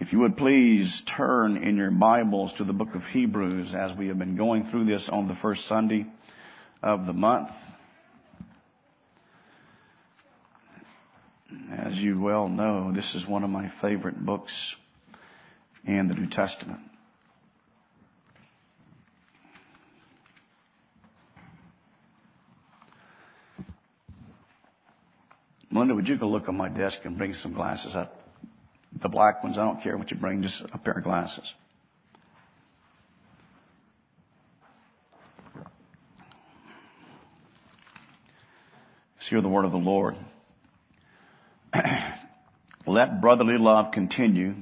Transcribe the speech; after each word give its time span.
If 0.00 0.12
you 0.12 0.20
would 0.20 0.36
please 0.36 1.02
turn 1.16 1.56
in 1.56 1.76
your 1.76 1.90
Bibles 1.90 2.54
to 2.54 2.64
the 2.64 2.72
book 2.72 2.94
of 2.94 3.04
Hebrews 3.04 3.74
as 3.74 3.96
we 3.96 4.08
have 4.08 4.18
been 4.18 4.36
going 4.36 4.64
through 4.64 4.86
this 4.86 5.08
on 5.08 5.28
the 5.28 5.34
first 5.34 5.66
Sunday 5.66 6.06
of 6.82 7.06
the 7.06 7.12
month. 7.12 7.50
As 11.70 11.96
you 11.96 12.20
well 12.20 12.48
know, 12.48 12.90
this 12.92 13.14
is 13.14 13.26
one 13.26 13.44
of 13.44 13.50
my 13.50 13.70
favorite 13.80 14.18
books 14.18 14.74
in 15.84 16.08
the 16.08 16.14
New 16.14 16.26
Testament. 16.26 16.80
Melinda, 25.70 25.94
would 25.94 26.08
you 26.08 26.16
go 26.16 26.28
look 26.28 26.48
on 26.48 26.56
my 26.56 26.68
desk 26.68 27.00
and 27.04 27.16
bring 27.16 27.34
some 27.34 27.52
glasses 27.52 27.94
up? 27.94 28.21
The 29.02 29.08
black 29.08 29.42
ones, 29.42 29.58
I 29.58 29.64
don't 29.64 29.82
care 29.82 29.96
what 29.96 30.12
you 30.12 30.16
bring, 30.16 30.42
just 30.42 30.62
a 30.72 30.78
pair 30.78 30.94
of 30.94 31.02
glasses. 31.02 31.52
Let's 39.16 39.28
hear 39.28 39.40
the 39.40 39.48
word 39.48 39.64
of 39.64 39.72
the 39.72 39.78
Lord. 39.78 40.14
Let 42.86 43.20
brotherly 43.20 43.58
love 43.58 43.92
continue. 43.92 44.54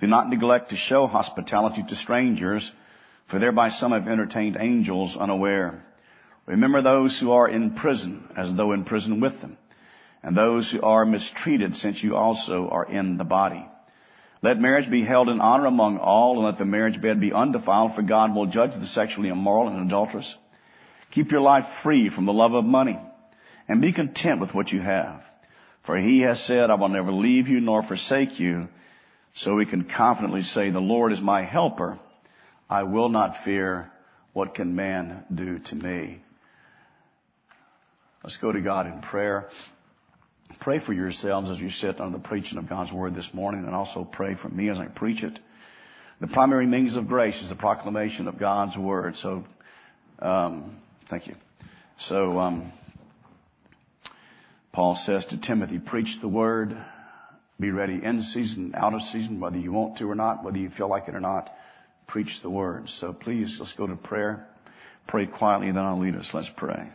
Do 0.00 0.06
not 0.08 0.28
neglect 0.28 0.70
to 0.70 0.76
show 0.76 1.06
hospitality 1.06 1.84
to 1.88 1.94
strangers, 1.94 2.72
for 3.28 3.38
thereby 3.38 3.68
some 3.68 3.92
have 3.92 4.08
entertained 4.08 4.56
angels 4.58 5.16
unaware. 5.16 5.84
Remember 6.46 6.82
those 6.82 7.18
who 7.20 7.30
are 7.30 7.48
in 7.48 7.74
prison, 7.74 8.28
as 8.36 8.52
though 8.52 8.72
in 8.72 8.84
prison 8.84 9.20
with 9.20 9.40
them, 9.40 9.56
and 10.22 10.36
those 10.36 10.70
who 10.70 10.82
are 10.82 11.04
mistreated, 11.04 11.74
since 11.74 12.02
you 12.02 12.16
also 12.16 12.68
are 12.68 12.84
in 12.84 13.16
the 13.16 13.24
body. 13.24 13.64
Let 14.42 14.58
marriage 14.58 14.90
be 14.90 15.04
held 15.04 15.28
in 15.28 15.40
honor 15.40 15.66
among 15.66 15.98
all, 15.98 16.36
and 16.36 16.44
let 16.46 16.58
the 16.58 16.64
marriage 16.64 17.00
bed 17.00 17.20
be 17.20 17.32
undefiled, 17.32 17.94
for 17.94 18.02
God 18.02 18.34
will 18.34 18.46
judge 18.46 18.74
the 18.74 18.86
sexually 18.86 19.28
immoral 19.28 19.68
and 19.68 19.86
adulterous. 19.86 20.34
Keep 21.10 21.32
your 21.32 21.40
life 21.40 21.66
free 21.82 22.08
from 22.08 22.26
the 22.26 22.32
love 22.32 22.54
of 22.54 22.64
money, 22.64 22.98
and 23.68 23.82
be 23.82 23.92
content 23.92 24.40
with 24.40 24.54
what 24.54 24.72
you 24.72 24.80
have. 24.80 25.22
For 25.84 25.96
he 25.96 26.20
has 26.20 26.44
said, 26.44 26.70
I 26.70 26.74
will 26.74 26.88
never 26.88 27.12
leave 27.12 27.48
you 27.48 27.60
nor 27.60 27.82
forsake 27.82 28.38
you. 28.38 28.68
So 29.34 29.54
we 29.54 29.66
can 29.66 29.84
confidently 29.84 30.42
say, 30.42 30.70
the 30.70 30.80
Lord 30.80 31.12
is 31.12 31.20
my 31.20 31.42
helper. 31.42 31.98
I 32.68 32.82
will 32.82 33.08
not 33.08 33.44
fear. 33.44 33.90
What 34.32 34.54
can 34.54 34.76
man 34.76 35.24
do 35.34 35.58
to 35.58 35.74
me? 35.74 36.22
Let's 38.22 38.36
go 38.36 38.52
to 38.52 38.60
God 38.60 38.86
in 38.86 39.00
prayer. 39.00 39.48
Pray 40.58 40.78
for 40.78 40.92
yourselves 40.92 41.48
as 41.48 41.60
you 41.60 41.70
sit 41.70 42.00
under 42.00 42.18
the 42.18 42.24
preaching 42.24 42.58
of 42.58 42.68
God's 42.68 42.92
Word 42.92 43.14
this 43.14 43.32
morning 43.32 43.64
and 43.64 43.74
also 43.74 44.04
pray 44.04 44.34
for 44.34 44.48
me 44.48 44.68
as 44.68 44.78
I 44.78 44.86
preach 44.86 45.22
it. 45.22 45.38
The 46.20 46.26
primary 46.26 46.66
means 46.66 46.96
of 46.96 47.08
grace 47.08 47.40
is 47.40 47.48
the 47.48 47.54
proclamation 47.54 48.28
of 48.28 48.38
God's 48.38 48.76
Word. 48.76 49.16
So, 49.16 49.44
um, 50.18 50.76
thank 51.08 51.28
you. 51.28 51.34
So, 51.98 52.38
um, 52.38 52.72
Paul 54.72 54.96
says 54.96 55.24
to 55.26 55.40
Timothy, 55.40 55.78
preach 55.78 56.20
the 56.20 56.28
word, 56.28 56.76
be 57.58 57.70
ready 57.70 58.02
in 58.02 58.22
season, 58.22 58.74
out 58.76 58.94
of 58.94 59.02
season, 59.02 59.40
whether 59.40 59.58
you 59.58 59.72
want 59.72 59.98
to 59.98 60.10
or 60.10 60.14
not, 60.14 60.44
whether 60.44 60.58
you 60.58 60.70
feel 60.70 60.88
like 60.88 61.08
it 61.08 61.14
or 61.14 61.20
not, 61.20 61.50
preach 62.06 62.40
the 62.42 62.50
word. 62.50 62.88
So 62.88 63.12
please, 63.12 63.56
let's 63.58 63.72
go 63.72 63.86
to 63.86 63.96
prayer. 63.96 64.46
Pray 65.08 65.26
quietly, 65.26 65.72
then 65.72 65.84
I'll 65.84 65.98
lead 65.98 66.16
us. 66.16 66.30
Let's 66.32 66.50
pray. 66.56 66.88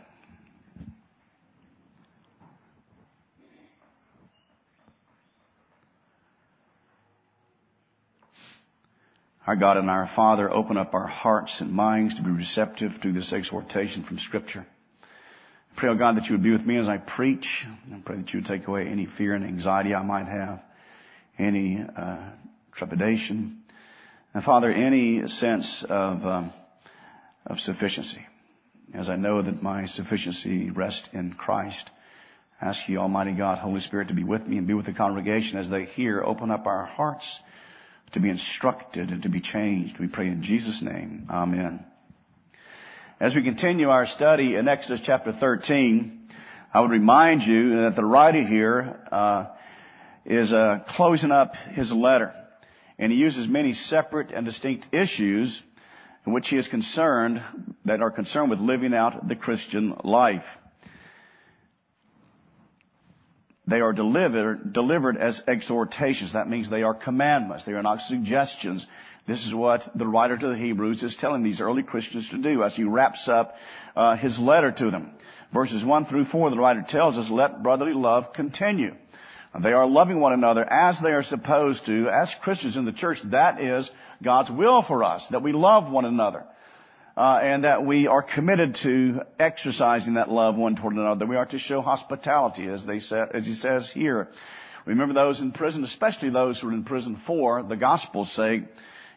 Our 9.46 9.54
God 9.54 9.76
and 9.76 9.88
our 9.88 10.08
Father, 10.08 10.52
open 10.52 10.76
up 10.76 10.92
our 10.92 11.06
hearts 11.06 11.60
and 11.60 11.70
minds 11.70 12.16
to 12.16 12.22
be 12.22 12.30
receptive 12.30 13.00
to 13.02 13.12
this 13.12 13.32
exhortation 13.32 14.02
from 14.02 14.18
Scripture. 14.18 14.66
I 15.00 15.78
Pray, 15.78 15.88
oh 15.88 15.94
God, 15.94 16.16
that 16.16 16.26
you 16.26 16.32
would 16.32 16.42
be 16.42 16.50
with 16.50 16.66
me 16.66 16.78
as 16.78 16.88
I 16.88 16.98
preach. 16.98 17.64
I 17.92 18.00
pray 18.04 18.16
that 18.16 18.34
you 18.34 18.40
would 18.40 18.48
take 18.48 18.66
away 18.66 18.88
any 18.88 19.06
fear 19.06 19.34
and 19.34 19.44
anxiety 19.44 19.94
I 19.94 20.02
might 20.02 20.26
have, 20.26 20.62
any 21.38 21.80
uh, 21.80 22.30
trepidation, 22.72 23.62
and 24.34 24.42
Father, 24.42 24.68
any 24.68 25.28
sense 25.28 25.84
of 25.88 26.26
um, 26.26 26.52
of 27.46 27.60
sufficiency. 27.60 28.26
As 28.94 29.08
I 29.08 29.14
know 29.14 29.42
that 29.42 29.62
my 29.62 29.86
sufficiency 29.86 30.70
rests 30.70 31.08
in 31.12 31.34
Christ, 31.34 31.88
ask 32.60 32.88
you, 32.88 32.98
Almighty 32.98 33.34
God, 33.34 33.58
Holy 33.58 33.78
Spirit, 33.78 34.08
to 34.08 34.14
be 34.14 34.24
with 34.24 34.44
me 34.44 34.58
and 34.58 34.66
be 34.66 34.74
with 34.74 34.86
the 34.86 34.92
congregation 34.92 35.56
as 35.56 35.70
they 35.70 35.84
hear. 35.84 36.20
Open 36.20 36.50
up 36.50 36.66
our 36.66 36.84
hearts 36.84 37.40
to 38.12 38.20
be 38.20 38.30
instructed 38.30 39.10
and 39.10 39.22
to 39.22 39.28
be 39.28 39.40
changed. 39.40 39.98
We 39.98 40.08
pray 40.08 40.28
in 40.28 40.42
Jesus' 40.42 40.82
name. 40.82 41.26
Amen. 41.30 41.84
As 43.18 43.34
we 43.34 43.42
continue 43.42 43.88
our 43.88 44.06
study 44.06 44.56
in 44.56 44.68
Exodus 44.68 45.00
chapter 45.02 45.32
13, 45.32 46.28
I 46.72 46.80
would 46.80 46.90
remind 46.90 47.42
you 47.42 47.82
that 47.82 47.96
the 47.96 48.04
writer 48.04 48.42
here 48.42 48.98
uh, 49.10 49.46
is 50.26 50.52
uh, 50.52 50.80
closing 50.88 51.30
up 51.30 51.56
his 51.56 51.90
letter, 51.90 52.34
and 52.98 53.10
he 53.10 53.18
uses 53.18 53.48
many 53.48 53.72
separate 53.72 54.30
and 54.32 54.44
distinct 54.44 54.88
issues 54.92 55.62
in 56.26 56.32
which 56.32 56.48
he 56.48 56.56
is 56.58 56.68
concerned 56.68 57.42
that 57.84 58.02
are 58.02 58.10
concerned 58.10 58.50
with 58.50 58.58
living 58.58 58.92
out 58.92 59.26
the 59.26 59.36
Christian 59.36 59.96
life. 60.04 60.44
They 63.66 63.80
are 63.80 63.92
delivered, 63.92 64.72
delivered 64.72 65.16
as 65.16 65.42
exhortations. 65.48 66.34
That 66.34 66.48
means 66.48 66.70
they 66.70 66.84
are 66.84 66.94
commandments. 66.94 67.64
They 67.64 67.72
are 67.72 67.82
not 67.82 68.00
suggestions. 68.00 68.86
This 69.26 69.44
is 69.44 69.52
what 69.52 69.88
the 69.94 70.06
writer 70.06 70.36
to 70.36 70.48
the 70.48 70.56
Hebrews 70.56 71.02
is 71.02 71.16
telling 71.16 71.42
these 71.42 71.60
early 71.60 71.82
Christians 71.82 72.28
to 72.30 72.38
do 72.38 72.62
as 72.62 72.76
he 72.76 72.84
wraps 72.84 73.28
up 73.28 73.56
uh, 73.96 74.16
his 74.16 74.38
letter 74.38 74.70
to 74.70 74.90
them. 74.90 75.10
Verses 75.52 75.84
1 75.84 76.06
through 76.06 76.26
4, 76.26 76.50
the 76.50 76.58
writer 76.58 76.84
tells 76.88 77.18
us, 77.18 77.28
let 77.28 77.62
brotherly 77.62 77.92
love 77.92 78.32
continue. 78.32 78.94
They 79.60 79.72
are 79.72 79.86
loving 79.86 80.20
one 80.20 80.32
another 80.32 80.64
as 80.64 81.00
they 81.00 81.12
are 81.12 81.22
supposed 81.22 81.86
to, 81.86 82.08
as 82.08 82.34
Christians 82.42 82.76
in 82.76 82.84
the 82.84 82.92
church. 82.92 83.18
That 83.30 83.60
is 83.60 83.90
God's 84.22 84.50
will 84.50 84.82
for 84.82 85.02
us, 85.02 85.26
that 85.30 85.42
we 85.42 85.52
love 85.52 85.90
one 85.90 86.04
another. 86.04 86.44
Uh, 87.16 87.40
and 87.42 87.64
that 87.64 87.86
we 87.86 88.06
are 88.08 88.22
committed 88.22 88.74
to 88.74 89.22
exercising 89.38 90.14
that 90.14 90.30
love 90.30 90.56
one 90.56 90.76
toward 90.76 90.92
another. 90.92 91.24
We 91.24 91.36
are 91.36 91.46
to 91.46 91.58
show 91.58 91.80
hospitality, 91.80 92.68
as 92.68 92.84
they 92.84 92.98
say, 92.98 93.24
as 93.32 93.46
he 93.46 93.54
says 93.54 93.90
here. 93.90 94.28
Remember 94.84 95.14
those 95.14 95.40
in 95.40 95.52
prison, 95.52 95.82
especially 95.82 96.28
those 96.28 96.60
who 96.60 96.68
are 96.68 96.72
in 96.72 96.84
prison 96.84 97.16
for 97.26 97.62
the 97.62 97.76
gospel's 97.76 98.30
sake. 98.32 98.64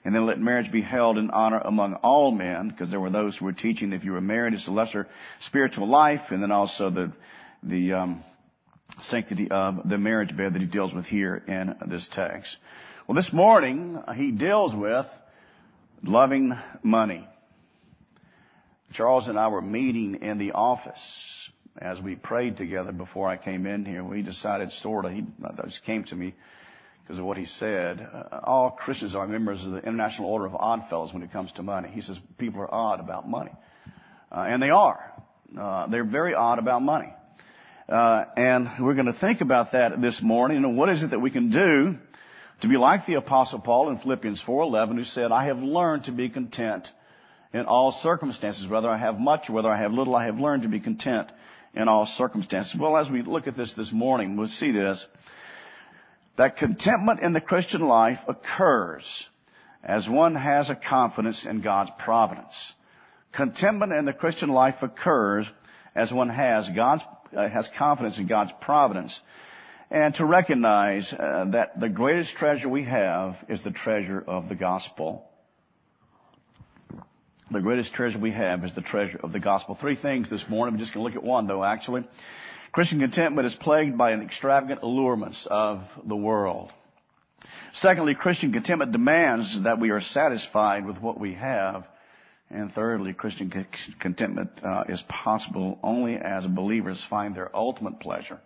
And 0.05 0.15
then 0.15 0.25
let 0.25 0.39
marriage 0.39 0.71
be 0.71 0.79
held 0.81 1.17
in 1.17 1.29
honor 1.29 1.61
among 1.63 1.95
all 1.95 2.31
men, 2.31 2.69
because 2.69 2.89
there 2.89 3.01
were 3.01 3.09
those 3.09 3.35
who 3.35 3.43
were 3.43 3.51
teaching 3.51 3.91
if 3.91 4.05
you 4.05 4.13
were 4.13 4.21
married, 4.21 4.53
it's 4.53 4.69
a 4.69 4.71
lesser 4.71 5.07
spiritual 5.41 5.89
life, 5.89 6.31
and 6.31 6.41
then 6.41 6.51
also 6.51 6.89
the 6.89 7.11
the 7.63 7.91
um, 7.91 8.23
sanctity 9.01 9.51
of 9.51 9.89
the 9.89 9.97
marriage 9.97 10.35
bed 10.37 10.53
that 10.53 10.61
he 10.61 10.67
deals 10.67 10.93
with 10.93 11.05
here 11.05 11.43
in 11.47 11.75
this 11.87 12.07
text. 12.07 12.55
Well, 13.07 13.15
this 13.15 13.33
morning 13.33 14.01
he 14.15 14.31
deals 14.31 14.73
with 14.73 15.05
loving 16.01 16.57
money. 16.81 17.27
Charles 18.93 19.27
and 19.27 19.37
I 19.37 19.47
were 19.49 19.61
meeting 19.61 20.15
in 20.15 20.37
the 20.37 20.53
office 20.53 21.49
as 21.77 22.01
we 22.01 22.15
prayed 22.15 22.57
together 22.57 22.91
before 22.91 23.27
I 23.27 23.37
came 23.37 23.65
in 23.65 23.85
here. 23.85 24.03
We 24.03 24.21
decided 24.21 24.71
sort 24.71 25.05
of, 25.05 25.11
he 25.11 25.25
just 25.63 25.83
came 25.83 26.03
to 26.05 26.15
me 26.15 26.33
because 27.03 27.19
of 27.19 27.25
what 27.25 27.37
he 27.37 27.45
said. 27.45 28.01
Uh, 28.01 28.39
all 28.43 28.71
Christians 28.71 29.15
are 29.15 29.27
members 29.27 29.63
of 29.65 29.71
the 29.71 29.79
International 29.79 30.29
Order 30.29 30.45
of 30.45 30.55
Odd 30.55 30.89
Fellows 30.89 31.13
when 31.13 31.23
it 31.23 31.31
comes 31.31 31.51
to 31.53 31.63
money. 31.63 31.89
He 31.89 32.01
says 32.01 32.19
people 32.37 32.61
are 32.61 32.73
odd 32.73 32.99
about 32.99 33.27
money. 33.27 33.51
Uh, 34.31 34.45
and 34.47 34.61
they 34.61 34.69
are. 34.69 35.11
Uh, 35.57 35.87
they're 35.87 36.03
very 36.03 36.35
odd 36.35 36.59
about 36.59 36.81
money. 36.81 37.13
Uh, 37.87 38.25
and 38.37 38.69
we're 38.79 38.93
going 38.93 39.07
to 39.07 39.13
think 39.13 39.41
about 39.41 39.71
that 39.71 39.99
this 39.99 40.21
morning. 40.21 40.57
And 40.57 40.77
what 40.77 40.89
is 40.89 41.01
it 41.01 41.09
that 41.11 41.19
we 41.19 41.31
can 41.31 41.49
do 41.49 41.97
to 42.61 42.67
be 42.67 42.77
like 42.77 43.05
the 43.05 43.15
Apostle 43.15 43.59
Paul 43.59 43.89
in 43.89 43.97
Philippians 43.97 44.43
4:11, 44.43 44.97
who 44.97 45.03
said, 45.03 45.31
"I 45.31 45.45
have 45.45 45.59
learned 45.59 46.05
to 46.05 46.11
be 46.11 46.29
content 46.29 46.91
in 47.53 47.65
all 47.65 47.91
circumstances, 47.91 48.67
whether 48.67 48.89
I 48.89 48.97
have 48.97 49.19
much 49.19 49.49
or 49.49 49.53
whether 49.53 49.69
I 49.69 49.77
have 49.77 49.91
little. 49.91 50.15
I 50.15 50.25
have 50.25 50.39
learned 50.39 50.63
to 50.63 50.69
be 50.69 50.79
content 50.79 51.31
in 51.73 51.87
all 51.87 52.05
circumstances." 52.05 52.79
Well, 52.79 52.97
as 52.97 53.09
we 53.09 53.21
look 53.21 53.47
at 53.47 53.57
this 53.57 53.73
this 53.73 53.91
morning, 53.91 54.37
we'll 54.37 54.47
see 54.47 54.71
this 54.71 55.05
that 56.39 56.55
contentment 56.55 57.19
in 57.19 57.33
the 57.33 57.41
Christian 57.41 57.81
life 57.81 58.19
occurs 58.27 59.29
as 59.83 60.07
one 60.07 60.35
has 60.35 60.69
a 60.69 60.75
confidence 60.75 61.45
in 61.45 61.61
God's 61.61 61.91
providence. 61.99 62.73
Contentment 63.33 63.91
in 63.91 64.05
the 64.05 64.13
Christian 64.13 64.49
life 64.49 64.81
occurs 64.81 65.45
as 65.93 66.13
one 66.13 66.29
has 66.29 66.69
God's 66.69 67.03
uh, 67.35 67.47
has 67.49 67.69
confidence 67.77 68.17
in 68.17 68.27
God's 68.27 68.51
providence, 68.61 69.21
and 69.91 70.15
to 70.15 70.25
recognize 70.25 71.13
uh, 71.13 71.45
that 71.51 71.79
the 71.79 71.89
greatest 71.89 72.35
treasure 72.35 72.69
we 72.69 72.85
have 72.85 73.35
is 73.47 73.61
the 73.61 73.71
treasure 73.71 74.23
of 74.25 74.49
the 74.49 74.55
gospel. 74.55 75.28
The 77.51 77.61
greatest 77.61 77.93
treasure 77.93 78.19
we 78.19 78.31
have 78.31 78.63
is 78.63 78.75
the 78.75 78.81
treasure 78.81 79.19
of 79.23 79.31
the 79.31 79.39
gospel. 79.39 79.73
Three 79.73 79.95
things 79.95 80.29
this 80.29 80.47
morning. 80.47 80.75
I'm 80.75 80.79
just 80.79 80.93
going 80.93 81.03
to 81.03 81.09
look 81.09 81.23
at 81.23 81.27
one 81.27 81.47
though, 81.47 81.63
actually. 81.63 82.07
Christian 82.71 82.99
contentment 82.99 83.47
is 83.47 83.55
plagued 83.55 83.97
by 83.97 84.11
an 84.11 84.21
extravagant 84.21 84.81
allurements 84.83 85.47
of 85.49 85.81
the 86.05 86.15
world. 86.15 86.71
Secondly, 87.73 88.13
Christian 88.13 88.53
contentment 88.53 88.91
demands 88.91 89.63
that 89.63 89.79
we 89.79 89.89
are 89.89 89.99
satisfied 89.99 90.85
with 90.85 91.01
what 91.01 91.19
we 91.19 91.33
have. 91.33 91.87
And 92.51 92.71
thirdly, 92.71 93.13
Christian 93.13 93.51
contentment 93.99 94.51
uh, 94.63 94.83
is 94.87 95.01
possible 95.07 95.79
only 95.81 96.17
as 96.17 96.45
believers 96.45 97.03
find 97.09 97.33
their 97.33 97.55
ultimate 97.55 97.99
pleasure 97.99 98.39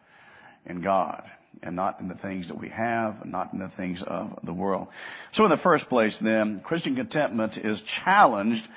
in 0.65 0.81
God 0.81 1.29
and 1.61 1.75
not 1.75 1.99
in 1.99 2.07
the 2.07 2.15
things 2.15 2.47
that 2.47 2.59
we 2.59 2.69
have, 2.69 3.21
and 3.21 3.31
not 3.31 3.53
in 3.53 3.59
the 3.59 3.69
things 3.69 4.03
of 4.05 4.39
the 4.43 4.53
world. 4.53 4.87
So 5.31 5.43
in 5.45 5.49
the 5.49 5.57
first 5.57 5.89
place 5.89 6.17
then, 6.19 6.61
Christian 6.61 6.95
contentment 6.95 7.57
is 7.57 7.81
challenged 7.81 8.67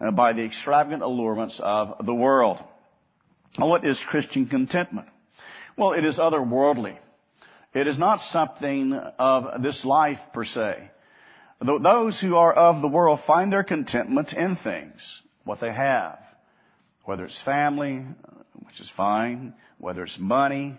uh, 0.00 0.10
by 0.10 0.32
the 0.32 0.44
extravagant 0.44 1.02
allurements 1.02 1.60
of 1.62 2.04
the 2.04 2.14
world. 2.14 2.62
What 3.56 3.84
is 3.84 3.98
Christian 4.00 4.46
contentment? 4.46 5.08
Well, 5.76 5.92
it 5.92 6.04
is 6.04 6.18
otherworldly. 6.18 6.98
It 7.72 7.86
is 7.86 7.98
not 7.98 8.20
something 8.20 8.92
of 8.92 9.62
this 9.62 9.84
life 9.84 10.20
per 10.32 10.44
se. 10.44 10.90
Those 11.60 12.20
who 12.20 12.36
are 12.36 12.52
of 12.52 12.82
the 12.82 12.88
world 12.88 13.20
find 13.26 13.52
their 13.52 13.64
contentment 13.64 14.32
in 14.32 14.56
things, 14.56 15.22
what 15.44 15.60
they 15.60 15.72
have. 15.72 16.18
Whether 17.04 17.24
it's 17.24 17.40
family, 17.40 18.04
which 18.66 18.80
is 18.80 18.90
fine, 18.90 19.54
whether 19.78 20.04
it's 20.04 20.18
money, 20.18 20.78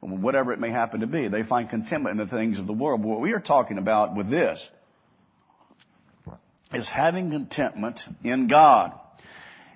whatever 0.00 0.52
it 0.52 0.58
may 0.58 0.70
happen 0.70 1.00
to 1.00 1.06
be. 1.06 1.28
They 1.28 1.42
find 1.42 1.68
contentment 1.68 2.18
in 2.18 2.26
the 2.26 2.30
things 2.30 2.58
of 2.58 2.66
the 2.66 2.72
world. 2.72 3.02
But 3.02 3.08
what 3.08 3.20
we 3.20 3.32
are 3.32 3.40
talking 3.40 3.78
about 3.78 4.16
with 4.16 4.30
this 4.30 4.68
is 6.72 6.88
having 6.88 7.30
contentment 7.30 8.00
in 8.24 8.48
God. 8.48 8.98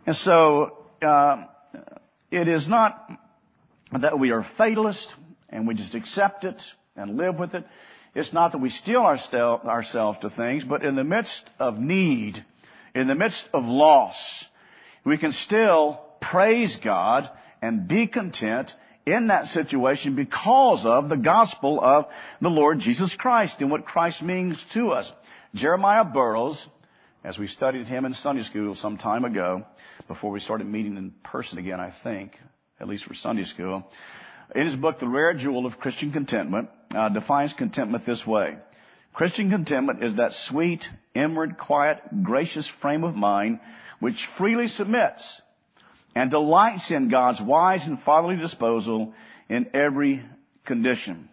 And 0.07 0.17
so, 0.17 0.79
uh, 1.03 1.47
it 2.31 2.49
is 2.49 2.69
not 2.69 3.11
that 3.93 4.19
we 4.19 4.33
are 4.33 4.45
fatalist 4.57 5.15
and 5.49 5.69
we 5.69 5.75
just 5.75 5.95
accept 5.95 6.45
it 6.45 6.63
and 6.97 7.17
live 7.17 7.39
with 7.39 7.55
it. 7.55 7.65
It's 8.15 8.33
not 8.33 8.53
that 8.53 8.59
we 8.59 8.71
steel 8.71 9.01
ourselves 9.01 10.19
to 10.21 10.31
things, 10.31 10.65
but 10.65 10.85
in 10.85 10.95
the 10.95 11.05
midst 11.05 11.51
of 11.59 11.79
need, 11.79 12.45
in 12.95 13.09
the 13.09 13.15
midst 13.15 13.49
of 13.53 13.65
loss, 13.65 14.45
we 15.05 15.19
can 15.19 15.33
still 15.33 16.01
praise 16.21 16.77
God 16.77 17.29
and 17.61 17.89
be 17.89 18.07
content 18.07 18.73
in 19.07 19.27
that 19.27 19.47
situation 19.47 20.17
because 20.17 20.87
of 20.87 21.09
the 21.09 21.17
gospel 21.17 21.81
of 21.81 22.07
the 22.41 22.49
Lord 22.49 22.79
Jesus 22.79 23.15
Christ 23.15 23.61
and 23.61 23.71
what 23.71 23.85
Christ 23.85 24.23
means 24.23 24.65
to 24.73 24.89
us. 24.91 25.13
Jeremiah 25.55 26.05
Burroughs, 26.05 26.69
as 27.23 27.39
we 27.39 27.47
studied 27.47 27.87
him 27.87 28.05
in 28.05 28.15
Sunday 28.15 28.43
school 28.43 28.75
some 28.75 28.97
time 28.97 29.25
ago, 29.25 29.65
before 30.09 30.31
we 30.31 30.41
started 30.41 30.67
meeting 30.67 30.97
in 30.97 31.13
person 31.23 31.59
again, 31.59 31.81
I 31.81 31.93
think, 32.03 32.39
at 32.81 32.89
least 32.89 33.05
for 33.05 33.15
Sunday 33.15 33.45
school, 33.45 33.85
in 34.55 34.67
his 34.67 34.77
book, 34.77 34.99
The 34.99 35.09
Rare 35.09 35.35
Jewel 35.35 35.67
of 35.67 35.79
Christian 35.79 36.13
Contentment, 36.13 36.69
uh, 36.95 37.09
defines 37.09 37.53
contentment 37.53 38.07
this 38.07 38.27
way. 38.27 38.57
Christian 39.13 39.51
contentment 39.51 40.03
is 40.03 40.17
that 40.17 40.33
sweet, 40.33 40.89
inward, 41.15 41.57
quiet, 41.57 42.01
gracious 42.23 42.69
frame 42.81 43.05
of 43.05 43.15
mind 43.15 43.61
which 44.01 44.27
freely 44.37 44.69
submits 44.69 45.41
and 46.15 46.31
delights 46.31 46.91
in 46.91 47.09
God's 47.09 47.41
wise 47.41 47.87
and 47.87 47.99
fatherly 48.01 48.37
disposal 48.37 49.15
in 49.49 49.69
every 49.75 50.23
condition. 50.65 51.29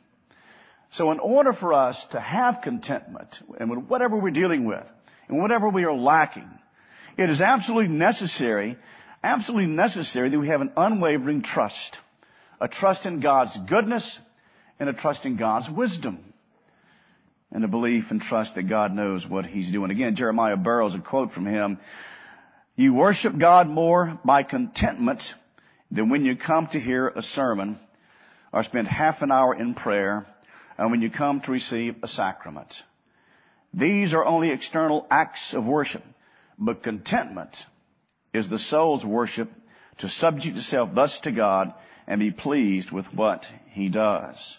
So 0.91 1.11
in 1.11 1.19
order 1.19 1.53
for 1.53 1.73
us 1.73 2.03
to 2.11 2.19
have 2.19 2.61
contentment 2.61 3.39
and 3.59 3.87
whatever 3.87 4.17
we're 4.17 4.31
dealing 4.31 4.65
with 4.65 4.85
and 5.27 5.39
whatever 5.39 5.69
we 5.69 5.85
are 5.85 5.93
lacking, 5.93 6.49
it 7.17 7.29
is 7.29 7.41
absolutely 7.41 7.93
necessary, 7.93 8.77
absolutely 9.23 9.71
necessary 9.71 10.29
that 10.29 10.39
we 10.39 10.49
have 10.49 10.61
an 10.61 10.73
unwavering 10.75 11.43
trust. 11.43 11.97
A 12.59 12.67
trust 12.67 13.05
in 13.05 13.21
God's 13.21 13.57
goodness 13.69 14.19
and 14.79 14.89
a 14.89 14.93
trust 14.93 15.25
in 15.25 15.37
God's 15.37 15.69
wisdom. 15.69 16.33
And 17.51 17.63
a 17.63 17.67
belief 17.67 18.11
and 18.11 18.21
trust 18.21 18.55
that 18.55 18.63
God 18.63 18.93
knows 18.93 19.27
what 19.27 19.45
He's 19.45 19.71
doing. 19.71 19.91
Again, 19.91 20.15
Jeremiah 20.15 20.55
Burroughs, 20.55 20.95
a 20.95 20.99
quote 20.99 21.33
from 21.33 21.45
him, 21.45 21.79
you 22.75 22.93
worship 22.93 23.37
God 23.37 23.67
more 23.67 24.19
by 24.23 24.43
contentment 24.43 25.21
than 25.91 26.09
when 26.09 26.25
you 26.25 26.37
come 26.37 26.67
to 26.67 26.79
hear 26.79 27.07
a 27.09 27.21
sermon 27.21 27.77
or 28.53 28.63
spend 28.63 28.87
half 28.87 29.21
an 29.21 29.31
hour 29.31 29.53
in 29.53 29.73
prayer 29.73 30.25
and 30.77 30.89
when 30.89 31.01
you 31.01 31.09
come 31.09 31.41
to 31.41 31.51
receive 31.51 31.95
a 32.01 32.07
sacrament. 32.07 32.73
These 33.73 34.13
are 34.13 34.25
only 34.25 34.51
external 34.51 35.05
acts 35.11 35.53
of 35.53 35.65
worship, 35.65 36.03
but 36.57 36.83
contentment 36.83 37.57
is 38.33 38.49
the 38.49 38.59
soul's 38.59 39.03
worship 39.03 39.49
to 39.99 40.09
subject 40.09 40.57
itself 40.57 40.89
thus 40.93 41.19
to 41.21 41.31
God 41.31 41.73
and 42.07 42.19
be 42.19 42.31
pleased 42.31 42.91
with 42.91 43.13
what 43.13 43.45
He 43.71 43.89
does. 43.89 44.57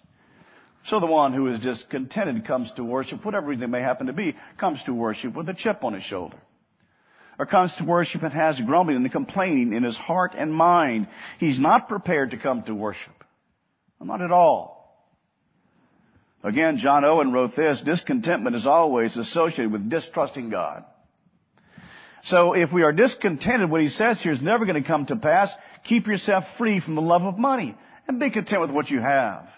So 0.85 1.01
the 1.01 1.07
one 1.07 1.33
who 1.33 1.47
is 1.47 1.61
discontented 1.61 2.45
comes 2.45 2.73
to 2.73 2.85
worship, 2.85 3.25
whatever 3.25 3.47
reason 3.47 3.65
it 3.65 3.69
may 3.69 3.81
happen 3.81 4.09
to 4.09 4.13
be, 4.13 4.37
comes 4.59 4.83
to 4.85 4.93
worship 4.93 5.35
with 5.35 5.49
a 5.49 5.55
chip 5.55 5.85
on 5.85 5.95
his 5.95 6.03
shoulder 6.03 6.37
or 7.43 7.47
comes 7.47 7.75
to 7.75 7.85
worship 7.85 8.23
and 8.23 8.33
has 8.33 8.61
grumbling 8.61 8.99
and 8.99 9.11
complaining 9.11 9.73
in 9.73 9.83
his 9.83 9.97
heart 9.97 10.37
and 10.39 10.55
mind, 10.55 11.09
he's 11.41 11.59
not 11.59 11.89
prepared 11.89 12.31
to 12.31 12.37
come 12.37 12.63
to 12.63 12.73
worship. 12.73 13.25
Not 14.01 14.21
at 14.21 14.31
all. 14.31 14.97
Again, 16.45 16.77
John 16.77 17.05
Owen 17.05 17.33
wrote 17.33 17.57
this, 17.57 17.81
discontentment 17.81 18.55
is 18.55 18.65
always 18.65 19.17
associated 19.17 19.73
with 19.73 19.91
distrusting 19.91 20.51
God. 20.51 20.85
So 22.23 22.53
if 22.53 22.73
we 22.73 22.85
are 22.85 22.93
discontented, 22.93 23.69
what 23.69 23.81
he 23.81 23.89
says 23.89 24.23
here 24.23 24.31
is 24.31 24.41
never 24.41 24.65
going 24.65 24.81
to 24.81 24.87
come 24.87 25.07
to 25.07 25.17
pass. 25.17 25.53
Keep 25.83 26.07
yourself 26.07 26.45
free 26.59 26.79
from 26.79 26.95
the 26.95 27.03
love 27.03 27.23
of 27.23 27.39
money 27.39 27.75
and 28.07 28.21
be 28.21 28.31
content 28.31 28.61
with 28.61 28.71
what 28.71 28.89
you 28.89 29.01
have. 29.01 29.49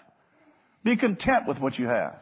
Be 0.83 0.95
content 0.95 1.47
with 1.47 1.59
what 1.59 1.77
you 1.77 1.85
have. 1.85 2.15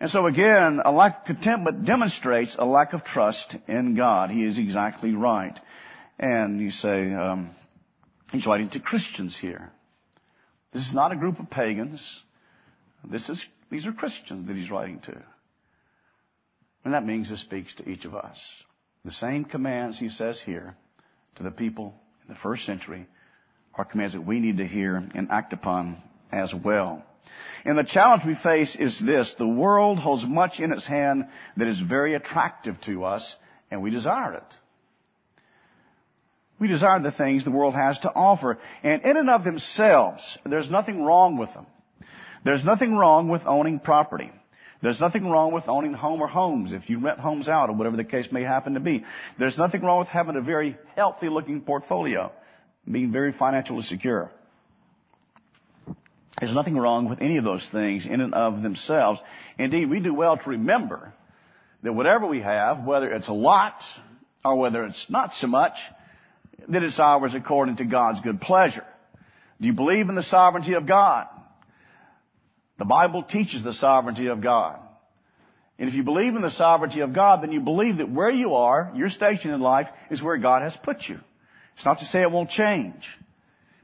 And 0.00 0.10
so 0.10 0.26
again, 0.26 0.80
a 0.84 0.92
lack 0.92 1.20
of 1.20 1.24
contentment 1.26 1.84
demonstrates 1.84 2.56
a 2.56 2.64
lack 2.64 2.92
of 2.92 3.04
trust 3.04 3.56
in 3.66 3.96
God. 3.96 4.30
He 4.30 4.44
is 4.44 4.58
exactly 4.58 5.12
right. 5.12 5.58
And 6.18 6.60
you 6.60 6.70
say, 6.70 7.12
um, 7.12 7.50
he's 8.30 8.46
writing 8.46 8.70
to 8.70 8.80
Christians 8.80 9.36
here. 9.36 9.72
This 10.72 10.86
is 10.86 10.94
not 10.94 11.12
a 11.12 11.16
group 11.16 11.40
of 11.40 11.50
pagans. 11.50 12.22
This 13.04 13.28
is, 13.28 13.44
these 13.70 13.86
are 13.86 13.92
Christians 13.92 14.46
that 14.46 14.56
he's 14.56 14.70
writing 14.70 15.00
to. 15.00 15.20
And 16.84 16.94
that 16.94 17.04
means 17.04 17.30
it 17.30 17.38
speaks 17.38 17.74
to 17.76 17.88
each 17.88 18.04
of 18.04 18.14
us. 18.14 18.38
The 19.04 19.10
same 19.10 19.44
commands 19.44 19.98
he 19.98 20.08
says 20.08 20.40
here 20.40 20.76
to 21.36 21.42
the 21.42 21.50
people 21.50 21.94
in 22.22 22.28
the 22.28 22.38
first 22.38 22.64
century 22.64 23.06
are 23.74 23.84
commands 23.84 24.14
that 24.14 24.26
we 24.26 24.38
need 24.38 24.58
to 24.58 24.66
hear 24.66 24.96
and 24.96 25.30
act 25.30 25.52
upon 25.52 26.02
as 26.30 26.54
well. 26.54 27.04
And 27.64 27.76
the 27.76 27.84
challenge 27.84 28.24
we 28.24 28.34
face 28.34 28.76
is 28.76 28.98
this. 28.98 29.34
The 29.34 29.46
world 29.46 29.98
holds 29.98 30.24
much 30.24 30.60
in 30.60 30.72
its 30.72 30.86
hand 30.86 31.26
that 31.56 31.68
is 31.68 31.78
very 31.80 32.14
attractive 32.14 32.80
to 32.82 33.04
us, 33.04 33.36
and 33.70 33.82
we 33.82 33.90
desire 33.90 34.34
it. 34.34 34.54
We 36.60 36.68
desire 36.68 37.00
the 37.00 37.12
things 37.12 37.44
the 37.44 37.50
world 37.50 37.74
has 37.74 37.98
to 38.00 38.12
offer. 38.12 38.58
And 38.82 39.02
in 39.02 39.16
and 39.16 39.30
of 39.30 39.44
themselves, 39.44 40.38
there's 40.44 40.70
nothing 40.70 41.04
wrong 41.04 41.36
with 41.36 41.52
them. 41.54 41.66
There's 42.44 42.64
nothing 42.64 42.96
wrong 42.96 43.28
with 43.28 43.42
owning 43.46 43.80
property. 43.80 44.32
There's 44.80 45.00
nothing 45.00 45.28
wrong 45.28 45.52
with 45.52 45.68
owning 45.68 45.92
home 45.92 46.20
or 46.20 46.28
homes 46.28 46.72
if 46.72 46.88
you 46.88 47.00
rent 47.00 47.18
homes 47.18 47.48
out 47.48 47.68
or 47.68 47.74
whatever 47.74 47.96
the 47.96 48.04
case 48.04 48.30
may 48.30 48.42
happen 48.42 48.74
to 48.74 48.80
be. 48.80 49.04
There's 49.36 49.58
nothing 49.58 49.82
wrong 49.82 49.98
with 49.98 50.08
having 50.08 50.36
a 50.36 50.40
very 50.40 50.76
healthy 50.94 51.28
looking 51.28 51.62
portfolio, 51.62 52.32
being 52.90 53.10
very 53.10 53.32
financially 53.32 53.82
secure. 53.82 54.30
There's 56.40 56.54
nothing 56.54 56.76
wrong 56.76 57.08
with 57.08 57.20
any 57.20 57.36
of 57.36 57.44
those 57.44 57.68
things 57.68 58.06
in 58.06 58.20
and 58.20 58.34
of 58.34 58.62
themselves. 58.62 59.20
Indeed, 59.58 59.90
we 59.90 60.00
do 60.00 60.14
well 60.14 60.36
to 60.36 60.50
remember 60.50 61.12
that 61.82 61.92
whatever 61.92 62.26
we 62.26 62.40
have, 62.40 62.84
whether 62.84 63.10
it's 63.12 63.28
a 63.28 63.32
lot 63.32 63.82
or 64.44 64.56
whether 64.56 64.84
it's 64.84 65.10
not 65.10 65.34
so 65.34 65.46
much, 65.46 65.76
that 66.68 66.82
it's 66.82 67.00
ours 67.00 67.34
according 67.34 67.76
to 67.76 67.84
God's 67.84 68.20
good 68.20 68.40
pleasure. 68.40 68.84
Do 69.60 69.66
you 69.66 69.72
believe 69.72 70.08
in 70.08 70.14
the 70.14 70.22
sovereignty 70.22 70.74
of 70.74 70.86
God? 70.86 71.26
The 72.78 72.84
Bible 72.84 73.24
teaches 73.24 73.64
the 73.64 73.72
sovereignty 73.72 74.28
of 74.28 74.40
God. 74.40 74.80
And 75.78 75.88
if 75.88 75.94
you 75.94 76.02
believe 76.02 76.34
in 76.34 76.42
the 76.42 76.50
sovereignty 76.50 77.00
of 77.00 77.12
God, 77.12 77.42
then 77.42 77.52
you 77.52 77.60
believe 77.60 77.98
that 77.98 78.10
where 78.10 78.30
you 78.30 78.54
are, 78.54 78.92
your 78.94 79.10
station 79.10 79.52
in 79.52 79.60
life, 79.60 79.88
is 80.10 80.22
where 80.22 80.36
God 80.36 80.62
has 80.62 80.76
put 80.76 81.08
you. 81.08 81.18
It's 81.76 81.84
not 81.84 82.00
to 82.00 82.04
say 82.04 82.22
it 82.22 82.30
won't 82.30 82.50
change. 82.50 83.08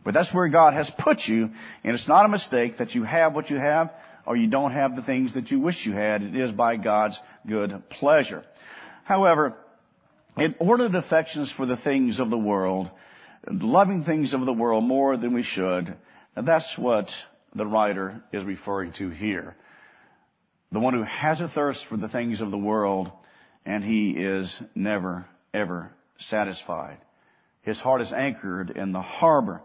But 0.04 0.14
that's 0.14 0.32
where 0.32 0.48
God 0.48 0.74
has 0.74 0.90
put 0.98 1.26
you, 1.26 1.50
and 1.82 1.94
it's 1.94 2.08
not 2.08 2.26
a 2.26 2.28
mistake 2.28 2.78
that 2.78 2.94
you 2.94 3.04
have 3.04 3.34
what 3.34 3.50
you 3.50 3.58
have 3.58 3.90
or 4.26 4.36
you 4.36 4.48
don't 4.48 4.72
have 4.72 4.96
the 4.96 5.02
things 5.02 5.34
that 5.34 5.50
you 5.50 5.60
wish 5.60 5.84
you 5.84 5.92
had. 5.92 6.22
It 6.22 6.34
is 6.34 6.52
by 6.52 6.76
God's 6.76 7.18
good 7.46 7.82
pleasure. 7.90 8.44
However, 9.04 9.54
inordinate 10.36 10.94
affections 10.94 11.52
for 11.52 11.66
the 11.66 11.76
things 11.76 12.20
of 12.20 12.30
the 12.30 12.38
world, 12.38 12.90
loving 13.48 14.04
things 14.04 14.32
of 14.32 14.44
the 14.44 14.52
world 14.52 14.84
more 14.84 15.16
than 15.16 15.34
we 15.34 15.42
should, 15.42 15.94
that's 16.36 16.76
what 16.78 17.10
the 17.54 17.66
writer 17.66 18.22
is 18.32 18.44
referring 18.44 18.92
to 18.94 19.10
here. 19.10 19.54
The 20.72 20.80
one 20.80 20.94
who 20.94 21.02
has 21.02 21.40
a 21.40 21.48
thirst 21.48 21.86
for 21.86 21.96
the 21.96 22.08
things 22.08 22.40
of 22.40 22.50
the 22.50 22.58
world, 22.58 23.10
and 23.64 23.84
he 23.84 24.10
is 24.10 24.60
never, 24.74 25.26
ever 25.52 25.90
satisfied. 26.18 26.98
His 27.62 27.78
heart 27.78 28.00
is 28.00 28.12
anchored 28.12 28.70
in 28.70 28.92
the 28.92 29.02
harbor 29.02 29.62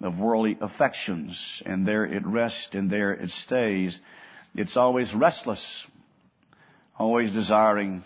of 0.00 0.18
worldly 0.18 0.56
affections, 0.60 1.62
and 1.66 1.86
there 1.86 2.04
it 2.04 2.26
rests 2.26 2.74
and 2.74 2.90
there 2.90 3.12
it 3.12 3.30
stays. 3.30 3.98
It's 4.54 4.76
always 4.76 5.14
restless 5.14 5.86
always 7.00 7.30
desiring, 7.30 8.04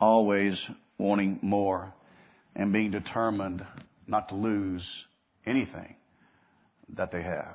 always 0.00 0.68
wanting 0.98 1.38
more, 1.40 1.94
and 2.56 2.72
being 2.72 2.90
determined 2.90 3.64
not 4.08 4.30
to 4.30 4.34
lose 4.34 5.06
anything 5.46 5.94
that 6.96 7.12
they 7.12 7.22
have. 7.22 7.54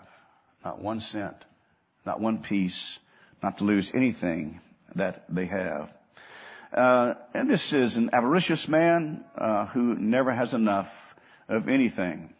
Not 0.63 0.81
one 0.81 1.01
cent, 1.01 1.35
not 2.05 2.21
one 2.21 2.41
piece, 2.43 2.97
not 3.43 3.57
to 3.57 3.65
lose 3.65 3.91
anything 3.93 4.61
that 4.95 5.25
they 5.27 5.47
have. 5.47 5.89
Uh, 6.71 7.15
and 7.33 7.49
this 7.49 7.73
is 7.73 7.97
an 7.97 8.11
avaricious 8.13 8.69
man 8.69 9.25
uh, 9.35 9.65
who 9.67 9.95
never 9.95 10.31
has 10.31 10.53
enough 10.53 10.87
of 11.49 11.67
anything. 11.67 12.33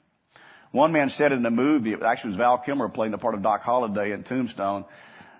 One 0.72 0.92
man 0.92 1.10
said 1.10 1.32
in 1.32 1.46
a 1.46 1.52
movie, 1.52 1.94
it 1.94 2.04
actually 2.04 2.32
was 2.32 2.38
Val 2.38 2.60
Kilmer 2.60 2.90
playing 2.90 3.12
the 3.12 3.18
part 3.18 3.34
of 3.34 3.42
Doc 3.42 3.62
Holliday 3.62 4.12
in 4.12 4.24
Tombstone, 4.24 4.86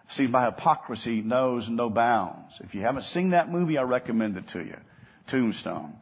See, 0.10 0.26
my 0.26 0.46
hypocrisy 0.46 1.22
knows 1.22 1.70
no 1.70 1.90
bounds. 1.90 2.60
If 2.62 2.74
you 2.74 2.82
haven't 2.82 3.04
seen 3.04 3.32
that 3.32 3.52
movie, 3.52 3.78
I 3.78 3.84
recommend 3.84 4.38
it 4.38 4.48
to 4.50 4.60
you. 4.60 4.76
Tombstone. 5.28 5.94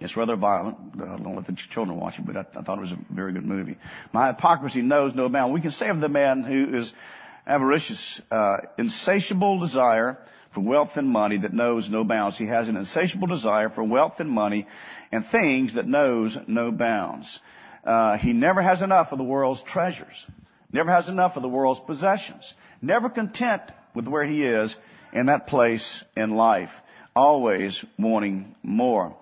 It's 0.00 0.16
rather 0.16 0.36
violent. 0.36 0.76
I 0.96 1.16
don't 1.16 1.34
let 1.34 1.46
the 1.46 1.56
children 1.70 1.98
watch 1.98 2.18
it, 2.18 2.26
but 2.26 2.36
I, 2.36 2.40
I 2.58 2.62
thought 2.62 2.76
it 2.76 2.82
was 2.82 2.92
a 2.92 2.98
very 3.10 3.32
good 3.32 3.44
movie. 3.44 3.78
My 4.12 4.28
hypocrisy 4.28 4.82
knows 4.82 5.14
no 5.14 5.30
bounds. 5.30 5.54
We 5.54 5.62
can 5.62 5.70
say 5.70 5.88
of 5.88 6.00
the 6.00 6.10
man 6.10 6.42
who 6.42 6.76
is 6.76 6.92
avaricious, 7.46 8.20
uh, 8.30 8.58
insatiable 8.76 9.60
desire 9.60 10.18
for 10.52 10.60
wealth 10.60 10.90
and 10.96 11.08
money 11.08 11.38
that 11.38 11.54
knows 11.54 11.88
no 11.88 12.04
bounds. 12.04 12.36
He 12.36 12.46
has 12.46 12.68
an 12.68 12.76
insatiable 12.76 13.28
desire 13.28 13.70
for 13.70 13.82
wealth 13.82 14.20
and 14.20 14.28
money 14.28 14.66
and 15.10 15.24
things 15.24 15.74
that 15.74 15.86
knows 15.86 16.36
no 16.46 16.70
bounds. 16.70 17.40
Uh, 17.84 18.16
he 18.18 18.32
never 18.32 18.62
has 18.62 18.82
enough 18.82 19.12
of 19.12 19.18
the 19.18 19.24
world's 19.24 19.62
treasures. 19.62 20.26
Never 20.72 20.90
has 20.90 21.08
enough 21.08 21.36
of 21.36 21.42
the 21.42 21.48
world's 21.48 21.80
possessions. 21.80 22.52
Never 22.80 23.08
content 23.08 23.62
with 23.94 24.06
where 24.06 24.24
he 24.24 24.44
is 24.44 24.74
in 25.12 25.26
that 25.26 25.46
place 25.46 26.04
in 26.16 26.34
life. 26.34 26.70
Always 27.16 27.84
wanting 27.98 28.54
more. 28.62 29.16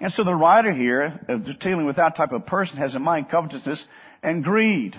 And 0.00 0.12
so 0.12 0.24
the 0.24 0.34
writer 0.34 0.72
here, 0.72 1.20
dealing 1.60 1.86
with 1.86 1.96
that 1.96 2.16
type 2.16 2.32
of 2.32 2.46
person, 2.46 2.78
has 2.78 2.94
in 2.94 3.02
mind 3.02 3.28
covetousness 3.28 3.86
and 4.22 4.42
greed. 4.42 4.96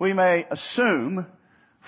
We 0.00 0.12
may 0.12 0.46
assume 0.50 1.26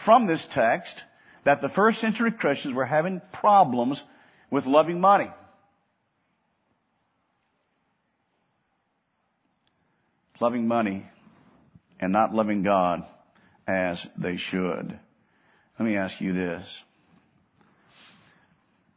from 0.04 0.26
this 0.26 0.46
text 0.50 1.00
that 1.44 1.62
the 1.62 1.68
first 1.68 2.00
century 2.00 2.32
Christians 2.32 2.74
were 2.74 2.84
having 2.84 3.22
problems 3.32 4.02
with 4.50 4.66
loving 4.66 5.00
money. 5.00 5.30
Loving 10.40 10.66
money 10.66 11.04
and 12.00 12.12
not 12.12 12.34
loving 12.34 12.62
God 12.62 13.04
as 13.66 14.04
they 14.16 14.36
should. 14.36 14.98
Let 15.78 15.86
me 15.86 15.96
ask 15.96 16.20
you 16.20 16.32
this. 16.32 16.82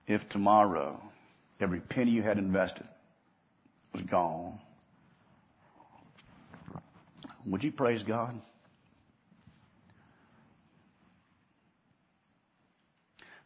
If 0.07 0.27
tomorrow 0.29 1.01
every 1.59 1.81
penny 1.81 2.11
you 2.11 2.23
had 2.23 2.37
invested 2.37 2.87
was 3.93 4.03
gone, 4.03 4.59
would 7.45 7.63
you 7.63 7.71
praise 7.71 8.03
God? 8.03 8.39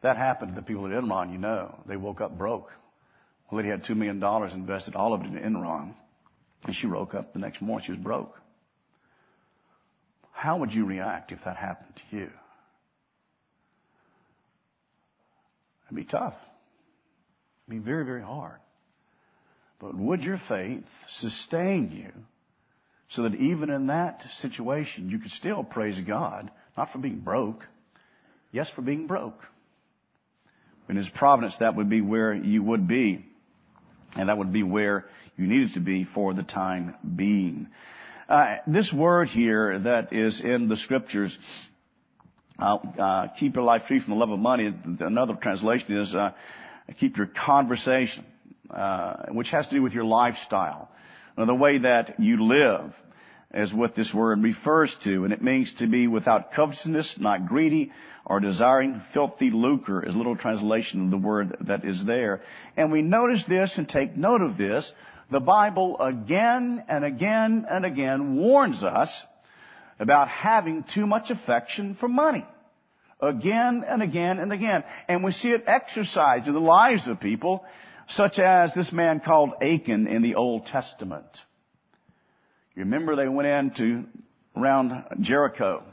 That 0.01 0.17
happened 0.17 0.53
to 0.53 0.61
the 0.61 0.65
people 0.65 0.85
at 0.85 0.91
Enron, 0.91 1.31
you 1.31 1.39
know. 1.39 1.79
They 1.87 1.97
woke 1.97 2.21
up 2.21 2.37
broke. 2.37 2.71
Well, 3.51 3.63
they 3.63 3.69
had 3.69 3.83
$2 3.83 3.95
million 3.95 4.23
invested, 4.53 4.95
all 4.95 5.13
of 5.13 5.21
it 5.21 5.27
in 5.27 5.33
Enron. 5.33 5.95
And 6.65 6.75
she 6.75 6.87
woke 6.87 7.13
up 7.13 7.33
the 7.33 7.39
next 7.39 7.61
morning, 7.61 7.85
she 7.85 7.91
was 7.91 8.01
broke. 8.01 8.35
How 10.31 10.59
would 10.59 10.73
you 10.73 10.85
react 10.85 11.31
if 11.31 11.43
that 11.45 11.57
happened 11.57 11.95
to 11.95 12.17
you? 12.17 12.29
It'd 15.85 15.95
be 15.95 16.03
tough. 16.03 16.35
It'd 17.67 17.83
be 17.83 17.85
very, 17.85 18.05
very 18.05 18.21
hard. 18.21 18.59
But 19.79 19.95
would 19.95 20.23
your 20.23 20.37
faith 20.37 20.85
sustain 21.07 21.91
you 21.91 22.11
so 23.09 23.23
that 23.23 23.35
even 23.35 23.69
in 23.69 23.87
that 23.87 24.21
situation 24.33 25.09
you 25.09 25.19
could 25.19 25.31
still 25.31 25.63
praise 25.63 25.99
God, 25.99 26.51
not 26.75 26.91
for 26.91 26.97
being 26.97 27.19
broke, 27.19 27.65
yes, 28.51 28.69
for 28.69 28.81
being 28.81 29.07
broke. 29.07 29.39
In 30.89 30.95
His 30.95 31.09
providence, 31.09 31.57
that 31.59 31.75
would 31.75 31.89
be 31.89 32.01
where 32.01 32.33
you 32.33 32.63
would 32.63 32.87
be. 32.87 33.25
And 34.15 34.29
that 34.29 34.37
would 34.37 34.53
be 34.53 34.63
where 34.63 35.05
you 35.37 35.47
needed 35.47 35.73
to 35.73 35.79
be 35.79 36.03
for 36.03 36.33
the 36.33 36.43
time 36.43 36.95
being. 37.15 37.69
Uh, 38.27 38.57
this 38.65 38.91
word 38.91 39.29
here 39.29 39.79
that 39.79 40.11
is 40.11 40.41
in 40.41 40.67
the 40.67 40.75
scriptures, 40.75 41.37
uh, 42.59 42.77
uh, 42.99 43.27
keep 43.39 43.55
your 43.55 43.63
life 43.63 43.83
free 43.87 43.99
from 43.99 44.13
the 44.13 44.19
love 44.19 44.31
of 44.31 44.39
money. 44.39 44.73
Another 44.99 45.35
translation 45.35 45.95
is 45.95 46.15
uh, 46.15 46.33
keep 46.99 47.17
your 47.17 47.27
conversation, 47.27 48.25
uh, 48.69 49.27
which 49.31 49.49
has 49.51 49.67
to 49.67 49.75
do 49.75 49.81
with 49.81 49.93
your 49.93 50.05
lifestyle, 50.05 50.89
the 51.37 51.55
way 51.55 51.77
that 51.77 52.19
you 52.19 52.45
live 52.45 52.93
is 53.53 53.73
what 53.73 53.95
this 53.95 54.13
word 54.13 54.43
refers 54.43 54.95
to, 55.03 55.23
and 55.23 55.33
it 55.33 55.41
means 55.41 55.73
to 55.73 55.87
be 55.87 56.07
without 56.07 56.51
covetousness, 56.51 57.17
not 57.19 57.47
greedy, 57.47 57.91
or 58.25 58.41
desiring 58.41 59.01
filthy 59.13 59.51
lucre 59.51 60.05
is 60.05 60.13
a 60.13 60.17
little 60.17 60.35
translation 60.35 61.05
of 61.05 61.11
the 61.11 61.17
word 61.17 61.55
that 61.61 61.85
is 61.85 62.05
there. 62.05 62.41
And 62.75 62.91
we 62.91 63.01
notice 63.01 63.45
this 63.45 63.77
and 63.77 63.87
take 63.87 64.17
note 64.17 64.41
of 64.41 64.57
this 64.57 64.93
the 65.29 65.39
Bible 65.39 65.99
again 65.99 66.83
and 66.87 67.03
again 67.03 67.65
and 67.69 67.85
again 67.85 68.37
warns 68.37 68.83
us 68.83 69.25
about 69.99 70.27
having 70.29 70.83
too 70.83 71.05
much 71.05 71.31
affection 71.31 71.95
for 71.95 72.07
money. 72.07 72.45
Again 73.19 73.83
and 73.87 74.01
again 74.03 74.39
and 74.39 74.53
again. 74.53 74.83
And 75.07 75.23
we 75.23 75.31
see 75.31 75.51
it 75.51 75.63
exercised 75.65 76.47
in 76.47 76.53
the 76.53 76.59
lives 76.59 77.07
of 77.07 77.19
people, 77.19 77.65
such 78.07 78.39
as 78.39 78.73
this 78.73 78.91
man 78.91 79.19
called 79.19 79.53
Achan 79.61 80.07
in 80.07 80.21
the 80.21 80.35
Old 80.35 80.65
Testament. 80.65 81.25
Remember 82.77 83.15
they 83.15 83.27
went 83.27 83.47
into 83.47 84.05
around 84.55 85.03
Jericho 85.21 85.83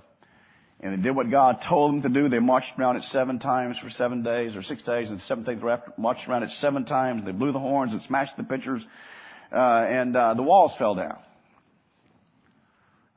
and 0.81 0.93
they 0.93 1.03
did 1.03 1.17
what 1.17 1.31
God 1.31 1.63
told 1.67 1.95
them 1.95 2.03
to 2.03 2.09
do. 2.11 2.29
They 2.29 2.41
marched 2.41 2.79
around 2.79 2.97
it 2.97 3.05
seven 3.05 3.39
times 3.39 3.79
for 3.79 3.89
seven 3.89 4.23
days 4.23 4.55
or 4.55 4.63
six 4.63 4.83
days 4.83 5.09
and 5.11 5.21
seven 5.21 5.45
days 5.45 5.61
they 5.61 5.77
marched 5.97 6.29
around 6.29 6.43
it 6.43 6.51
seven 6.51 6.85
times. 6.85 7.25
They 7.25 7.33
blew 7.33 7.53
the 7.53 7.59
horns 7.59 7.95
and 7.95 8.03
smashed 8.03 8.37
the 8.37 8.45
pitchers 8.45 8.87
uh, 9.51 9.87
and 9.89 10.15
uh, 10.15 10.35
the 10.35 10.43
walls 10.43 10.75
fell 10.77 10.95
down. 10.95 11.19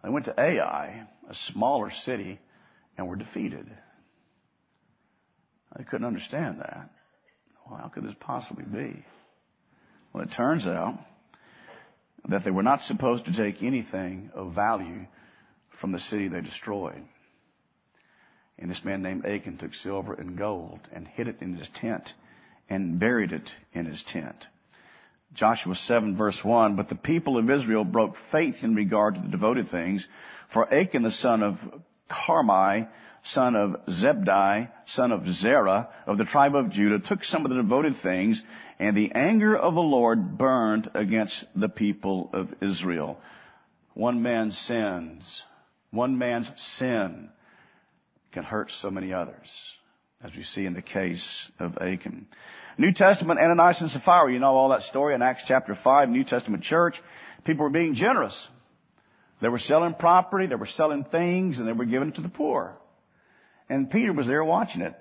They 0.01 0.09
went 0.09 0.25
to 0.25 0.39
Ai, 0.39 1.05
a 1.27 1.33
smaller 1.33 1.91
city, 1.91 2.39
and 2.97 3.09
were 3.09 3.17
defeated. 3.17 3.69
I 5.75 5.83
couldn't 5.83 6.07
understand 6.07 6.59
that. 6.59 6.89
Well, 7.69 7.79
how 7.79 7.89
could 7.89 8.05
this 8.05 8.15
possibly 8.17 8.63
be? 8.63 9.03
Well, 10.13 10.23
it 10.23 10.31
turns 10.31 10.65
out 10.65 10.97
that 12.29 12.43
they 12.43 12.51
were 12.51 12.63
not 12.63 12.81
supposed 12.81 13.25
to 13.25 13.33
take 13.33 13.63
anything 13.63 14.31
of 14.33 14.53
value 14.53 15.05
from 15.79 15.91
the 15.91 15.99
city 15.99 16.27
they 16.27 16.41
destroyed. 16.41 17.03
And 18.59 18.69
this 18.69 18.83
man 18.83 19.01
named 19.03 19.25
Achan 19.25 19.57
took 19.57 19.73
silver 19.73 20.13
and 20.13 20.37
gold 20.37 20.79
and 20.91 21.07
hid 21.07 21.27
it 21.27 21.41
in 21.41 21.55
his 21.55 21.69
tent 21.69 22.13
and 22.69 22.99
buried 22.99 23.31
it 23.31 23.49
in 23.73 23.85
his 23.85 24.03
tent. 24.03 24.47
Joshua 25.33 25.75
7 25.75 26.17
verse 26.17 26.43
1, 26.43 26.75
but 26.75 26.89
the 26.89 26.95
people 26.95 27.37
of 27.37 27.49
Israel 27.49 27.83
broke 27.83 28.15
faith 28.31 28.63
in 28.63 28.75
regard 28.75 29.15
to 29.15 29.21
the 29.21 29.27
devoted 29.27 29.69
things, 29.69 30.07
for 30.51 30.73
Achan 30.73 31.03
the 31.03 31.11
son 31.11 31.43
of 31.43 31.59
Carmi, 32.09 32.87
son 33.31 33.55
of 33.55 33.75
Zebdi, 33.87 34.69
son 34.85 35.11
of 35.11 35.27
Zerah, 35.27 35.89
of 36.05 36.17
the 36.17 36.25
tribe 36.25 36.55
of 36.55 36.69
Judah, 36.69 36.99
took 36.99 37.23
some 37.23 37.45
of 37.45 37.49
the 37.49 37.57
devoted 37.57 37.97
things, 37.97 38.41
and 38.79 38.95
the 38.95 39.11
anger 39.13 39.55
of 39.55 39.73
the 39.73 39.81
Lord 39.81 40.37
burned 40.37 40.89
against 40.93 41.45
the 41.55 41.69
people 41.69 42.29
of 42.33 42.53
Israel. 42.61 43.19
One 43.93 44.21
man's 44.21 44.57
sins, 44.57 45.43
one 45.91 46.17
man's 46.17 46.51
sin 46.57 47.29
can 48.31 48.43
hurt 48.43 48.71
so 48.71 48.91
many 48.91 49.13
others, 49.13 49.77
as 50.23 50.35
we 50.35 50.43
see 50.43 50.65
in 50.65 50.73
the 50.73 50.81
case 50.81 51.51
of 51.59 51.77
Achan. 51.77 52.27
New 52.77 52.93
Testament, 52.93 53.39
Ananias 53.39 53.81
and 53.81 53.89
Sapphira, 53.89 54.31
you 54.31 54.39
know 54.39 54.55
all 54.55 54.69
that 54.69 54.83
story 54.83 55.15
in 55.15 55.21
Acts 55.21 55.43
chapter 55.47 55.73
5, 55.73 56.09
New 56.09 56.23
Testament 56.23 56.63
church. 56.63 57.01
People 57.43 57.63
were 57.63 57.71
being 57.71 57.95
generous. 57.95 58.47
They 59.41 59.49
were 59.49 59.59
selling 59.59 59.93
property, 59.93 60.45
they 60.47 60.55
were 60.55 60.65
selling 60.67 61.03
things, 61.03 61.57
and 61.57 61.67
they 61.67 61.73
were 61.73 61.85
giving 61.85 62.09
it 62.09 62.15
to 62.15 62.21
the 62.21 62.29
poor. 62.29 62.75
And 63.69 63.89
Peter 63.89 64.13
was 64.13 64.27
there 64.27 64.43
watching 64.43 64.81
it. 64.81 64.95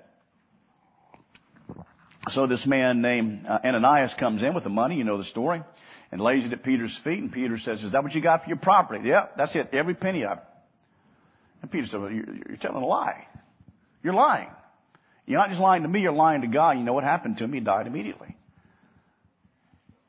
So 2.29 2.45
this 2.45 2.65
man 2.65 3.01
named 3.01 3.45
uh, 3.45 3.59
Ananias 3.63 4.13
comes 4.13 4.43
in 4.43 4.53
with 4.53 4.65
the 4.65 4.69
money, 4.69 4.97
you 4.97 5.05
know 5.05 5.17
the 5.17 5.23
story, 5.23 5.63
and 6.11 6.19
lays 6.19 6.45
it 6.45 6.51
at 6.51 6.63
Peter's 6.63 6.97
feet, 6.97 7.19
and 7.19 7.31
Peter 7.31 7.57
says, 7.57 7.83
is 7.83 7.93
that 7.93 8.03
what 8.03 8.13
you 8.13 8.21
got 8.21 8.43
for 8.43 8.49
your 8.49 8.57
property? 8.57 9.07
Yep, 9.07 9.37
that's 9.37 9.55
it, 9.55 9.69
every 9.73 9.93
penny 9.93 10.25
of 10.25 10.39
it. 10.39 10.43
And 11.61 11.71
Peter 11.71 11.87
said, 11.87 12.01
well, 12.01 12.11
you're, 12.11 12.25
you're 12.49 12.57
telling 12.57 12.83
a 12.83 12.85
lie. 12.85 13.27
You're 14.03 14.13
lying. 14.13 14.49
You're 15.25 15.39
not 15.39 15.49
just 15.49 15.61
lying 15.61 15.83
to 15.83 15.87
me, 15.87 16.01
you're 16.01 16.11
lying 16.11 16.41
to 16.41 16.47
God. 16.47 16.77
You 16.77 16.83
know 16.83 16.93
what 16.93 17.03
happened 17.03 17.37
to 17.37 17.45
him? 17.45 17.53
He 17.53 17.59
died 17.61 17.87
immediately. 17.87 18.35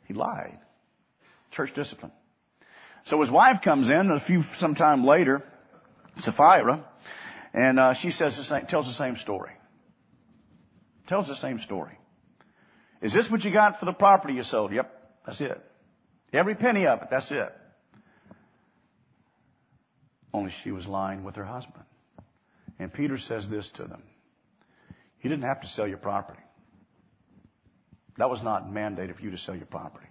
He 0.07 0.15
lied. 0.15 0.59
Church 1.53 1.73
discipline. 1.73 2.13
So 3.07 3.21
his 3.21 3.31
wife 3.31 3.63
comes 3.63 3.91
in 3.91 4.11
a 4.11 4.21
few 4.21 4.45
sometime 4.59 5.05
later, 5.05 5.43
Sapphira, 6.19 6.85
and 7.53 7.79
uh, 7.79 7.95
she 7.95 8.11
says 8.11 8.37
the 8.37 8.45
same, 8.45 8.67
tells 8.67 8.87
the 8.87 8.93
same 8.93 9.17
story. 9.17 9.53
Tells 11.07 11.29
the 11.29 11.37
same 11.37 11.59
story. 11.59 11.99
Is 13.01 13.13
this 13.13 13.31
what 13.31 13.45
you 13.45 13.53
got 13.53 13.79
for 13.79 13.87
the 13.87 13.93
property 13.93 14.35
you 14.35 14.43
sold? 14.43 14.73
Yep, 14.73 14.93
that's 15.25 15.41
it. 15.41 15.61
Every 16.33 16.55
penny 16.55 16.87
of 16.87 17.03
it, 17.03 17.09
that's 17.11 17.31
it. 17.31 17.53
Only 20.35 20.53
she 20.63 20.71
was 20.71 20.87
lying 20.87 21.25
with 21.25 21.37
her 21.37 21.45
husband. 21.45 21.85
And 22.79 22.93
Peter 22.93 23.19
says 23.19 23.49
this 23.49 23.71
to 23.73 23.85
them. 23.85 24.03
You 25.23 25.31
didn't 25.31 25.45
have 25.45 25.63
to 25.63 25.67
sell 25.67 25.89
your 25.89 25.99
property. 25.99 26.43
That 28.19 28.29
was 28.29 28.43
not 28.43 28.69
mandated 28.69 29.17
for 29.17 29.23
you 29.23 29.31
to 29.31 29.39
sell 29.39 29.57
your 29.57 29.67
property. 29.67 30.07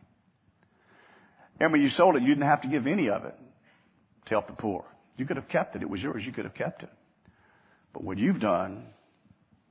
And 1.60 1.72
when 1.72 1.82
you 1.82 1.90
sold 1.90 2.16
it, 2.16 2.22
you 2.24 2.30
didn't 2.30 2.48
have 2.48 2.62
to 2.62 2.68
give 2.68 2.88
any 2.88 3.10
of 3.10 3.26
it 3.26 3.36
to 4.26 4.30
help 4.30 4.48
the 4.48 4.54
poor. 4.54 4.86
You 5.18 5.26
could 5.26 5.38
have 5.38 5.48
kept 5.48 5.76
it. 5.76 5.82
It 5.82 5.90
was 5.90 6.02
yours. 6.02 6.26
You 6.26 6.32
could 6.32 6.46
have 6.46 6.54
kept 6.54 6.84
it. 6.84 6.90
But 7.94 8.04
what 8.04 8.18
you've 8.18 8.40
done 8.40 8.86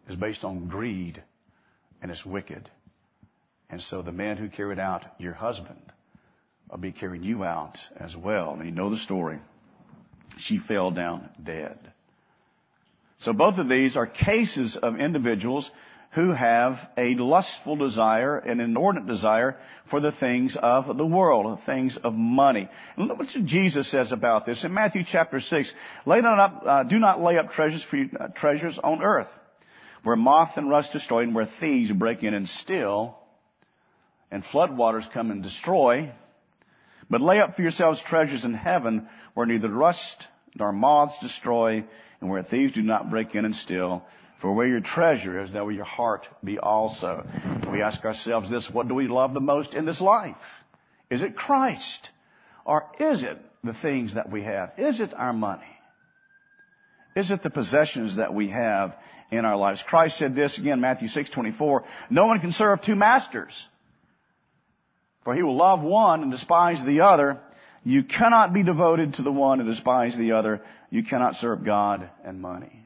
is 0.08 0.16
based 0.16 0.44
on 0.44 0.68
greed 0.68 1.22
and 2.02 2.10
it's 2.10 2.24
wicked. 2.24 2.68
And 3.68 3.80
so 3.80 4.02
the 4.02 4.12
man 4.12 4.36
who 4.36 4.48
carried 4.48 4.78
out 4.78 5.04
your 5.18 5.34
husband 5.34 5.80
will 6.70 6.78
be 6.78 6.92
carrying 6.92 7.22
you 7.22 7.44
out 7.44 7.78
as 7.96 8.16
well. 8.16 8.54
And 8.54 8.64
you 8.64 8.70
know 8.70 8.90
the 8.90 8.96
story. 8.96 9.38
She 10.38 10.58
fell 10.58 10.90
down 10.90 11.28
dead. 11.42 11.78
So 13.18 13.32
both 13.32 13.58
of 13.58 13.68
these 13.68 13.96
are 13.96 14.06
cases 14.06 14.76
of 14.76 15.00
individuals 15.00 15.70
who 16.16 16.32
have 16.32 16.78
a 16.96 17.14
lustful 17.14 17.76
desire, 17.76 18.38
an 18.38 18.58
inordinate 18.58 19.06
desire 19.06 19.54
for 19.90 20.00
the 20.00 20.10
things 20.10 20.56
of 20.56 20.96
the 20.96 21.04
world, 21.04 21.60
things 21.66 21.98
of 21.98 22.14
money. 22.14 22.70
And 22.96 23.08
look 23.08 23.18
what 23.18 23.28
Jesus 23.28 23.90
says 23.90 24.12
about 24.12 24.46
this 24.46 24.64
in 24.64 24.72
Matthew 24.72 25.04
chapter 25.06 25.40
6. 25.40 25.74
Lay 26.06 26.22
not 26.22 26.38
up, 26.38 26.62
uh, 26.64 26.82
do 26.84 26.98
not 26.98 27.20
lay 27.20 27.36
up 27.36 27.50
treasures 27.50 27.82
for 27.82 27.98
you, 27.98 28.08
uh, 28.18 28.28
treasures 28.28 28.78
on 28.82 29.02
earth, 29.02 29.28
where 30.04 30.16
moth 30.16 30.56
and 30.56 30.70
rust 30.70 30.94
destroy 30.94 31.20
and 31.20 31.34
where 31.34 31.44
thieves 31.60 31.92
break 31.92 32.22
in 32.22 32.32
and 32.32 32.48
steal, 32.48 33.18
and 34.30 34.42
floodwaters 34.42 35.12
come 35.12 35.30
and 35.30 35.42
destroy. 35.42 36.10
But 37.10 37.20
lay 37.20 37.40
up 37.40 37.56
for 37.56 37.62
yourselves 37.62 38.00
treasures 38.00 38.46
in 38.46 38.54
heaven, 38.54 39.06
where 39.34 39.44
neither 39.44 39.68
rust 39.68 40.26
nor 40.54 40.72
moths 40.72 41.18
destroy, 41.20 41.84
and 42.22 42.30
where 42.30 42.42
thieves 42.42 42.72
do 42.72 42.80
not 42.80 43.10
break 43.10 43.34
in 43.34 43.44
and 43.44 43.54
steal. 43.54 44.02
For 44.40 44.52
where 44.52 44.66
your 44.66 44.80
treasure 44.80 45.40
is, 45.40 45.52
there 45.52 45.64
will 45.64 45.72
your 45.72 45.84
heart 45.84 46.28
be 46.44 46.58
also. 46.58 47.26
We 47.70 47.82
ask 47.82 48.04
ourselves 48.04 48.50
this, 48.50 48.70
what 48.70 48.88
do 48.88 48.94
we 48.94 49.08
love 49.08 49.32
the 49.32 49.40
most 49.40 49.74
in 49.74 49.86
this 49.86 50.00
life? 50.00 50.36
Is 51.08 51.22
it 51.22 51.36
Christ? 51.36 52.10
Or 52.64 52.84
is 53.00 53.22
it 53.22 53.38
the 53.64 53.72
things 53.72 54.14
that 54.14 54.30
we 54.30 54.42
have? 54.42 54.72
Is 54.76 55.00
it 55.00 55.14
our 55.14 55.32
money? 55.32 55.64
Is 57.14 57.30
it 57.30 57.42
the 57.42 57.50
possessions 57.50 58.16
that 58.16 58.34
we 58.34 58.48
have 58.48 58.94
in 59.30 59.46
our 59.46 59.56
lives? 59.56 59.82
Christ 59.82 60.18
said 60.18 60.34
this 60.34 60.58
again, 60.58 60.80
Matthew 60.80 61.08
6, 61.08 61.30
24, 61.30 61.84
no 62.10 62.26
one 62.26 62.40
can 62.40 62.52
serve 62.52 62.82
two 62.82 62.94
masters. 62.94 63.66
For 65.24 65.34
he 65.34 65.42
will 65.42 65.56
love 65.56 65.82
one 65.82 66.22
and 66.22 66.30
despise 66.30 66.84
the 66.84 67.00
other. 67.00 67.40
You 67.84 68.04
cannot 68.04 68.52
be 68.52 68.62
devoted 68.62 69.14
to 69.14 69.22
the 69.22 69.32
one 69.32 69.60
and 69.60 69.68
despise 69.68 70.16
the 70.16 70.32
other. 70.32 70.60
You 70.90 71.04
cannot 71.04 71.36
serve 71.36 71.64
God 71.64 72.10
and 72.22 72.40
money. 72.40 72.85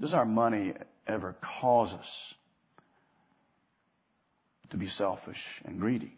Does 0.00 0.14
our 0.14 0.24
money 0.24 0.74
ever 1.06 1.34
cause 1.40 1.92
us 1.92 2.34
to 4.70 4.76
be 4.76 4.88
selfish 4.88 5.42
and 5.64 5.80
greedy? 5.80 6.12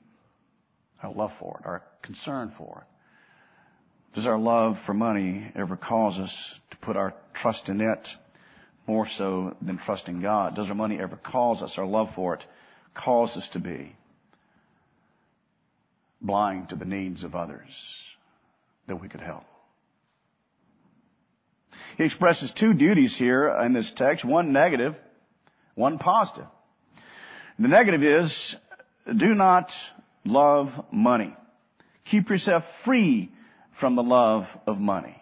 Our 1.02 1.12
love 1.12 1.32
for 1.38 1.60
it, 1.60 1.66
our 1.66 1.82
concern 2.02 2.52
for 2.58 2.84
it. 2.86 4.16
Does 4.16 4.26
our 4.26 4.38
love 4.38 4.78
for 4.84 4.92
money 4.92 5.50
ever 5.54 5.76
cause 5.76 6.18
us 6.18 6.54
to 6.72 6.76
put 6.78 6.96
our 6.96 7.14
trust 7.32 7.68
in 7.68 7.80
it 7.80 8.08
more 8.86 9.06
so 9.06 9.56
than 9.62 9.78
trusting 9.78 10.20
God? 10.20 10.56
Does 10.56 10.68
our 10.68 10.74
money 10.74 10.98
ever 11.00 11.16
cause 11.16 11.62
us, 11.62 11.78
our 11.78 11.86
love 11.86 12.14
for 12.14 12.34
it, 12.34 12.44
cause 12.92 13.36
us 13.36 13.48
to 13.50 13.60
be 13.60 13.94
blind 16.20 16.70
to 16.70 16.76
the 16.76 16.84
needs 16.84 17.22
of 17.24 17.34
others 17.34 17.70
that 18.88 18.96
we 18.96 19.08
could 19.08 19.22
help? 19.22 19.44
He 21.96 22.04
expresses 22.04 22.52
two 22.52 22.74
duties 22.74 23.16
here 23.16 23.48
in 23.48 23.72
this 23.72 23.90
text, 23.90 24.24
one 24.24 24.52
negative, 24.52 24.96
one 25.74 25.98
positive. 25.98 26.46
The 27.58 27.68
negative 27.68 28.02
is, 28.02 28.56
do 29.14 29.34
not 29.34 29.72
love 30.24 30.68
money. 30.90 31.34
Keep 32.04 32.30
yourself 32.30 32.64
free 32.84 33.30
from 33.78 33.96
the 33.96 34.02
love 34.02 34.46
of 34.66 34.78
money. 34.78 35.16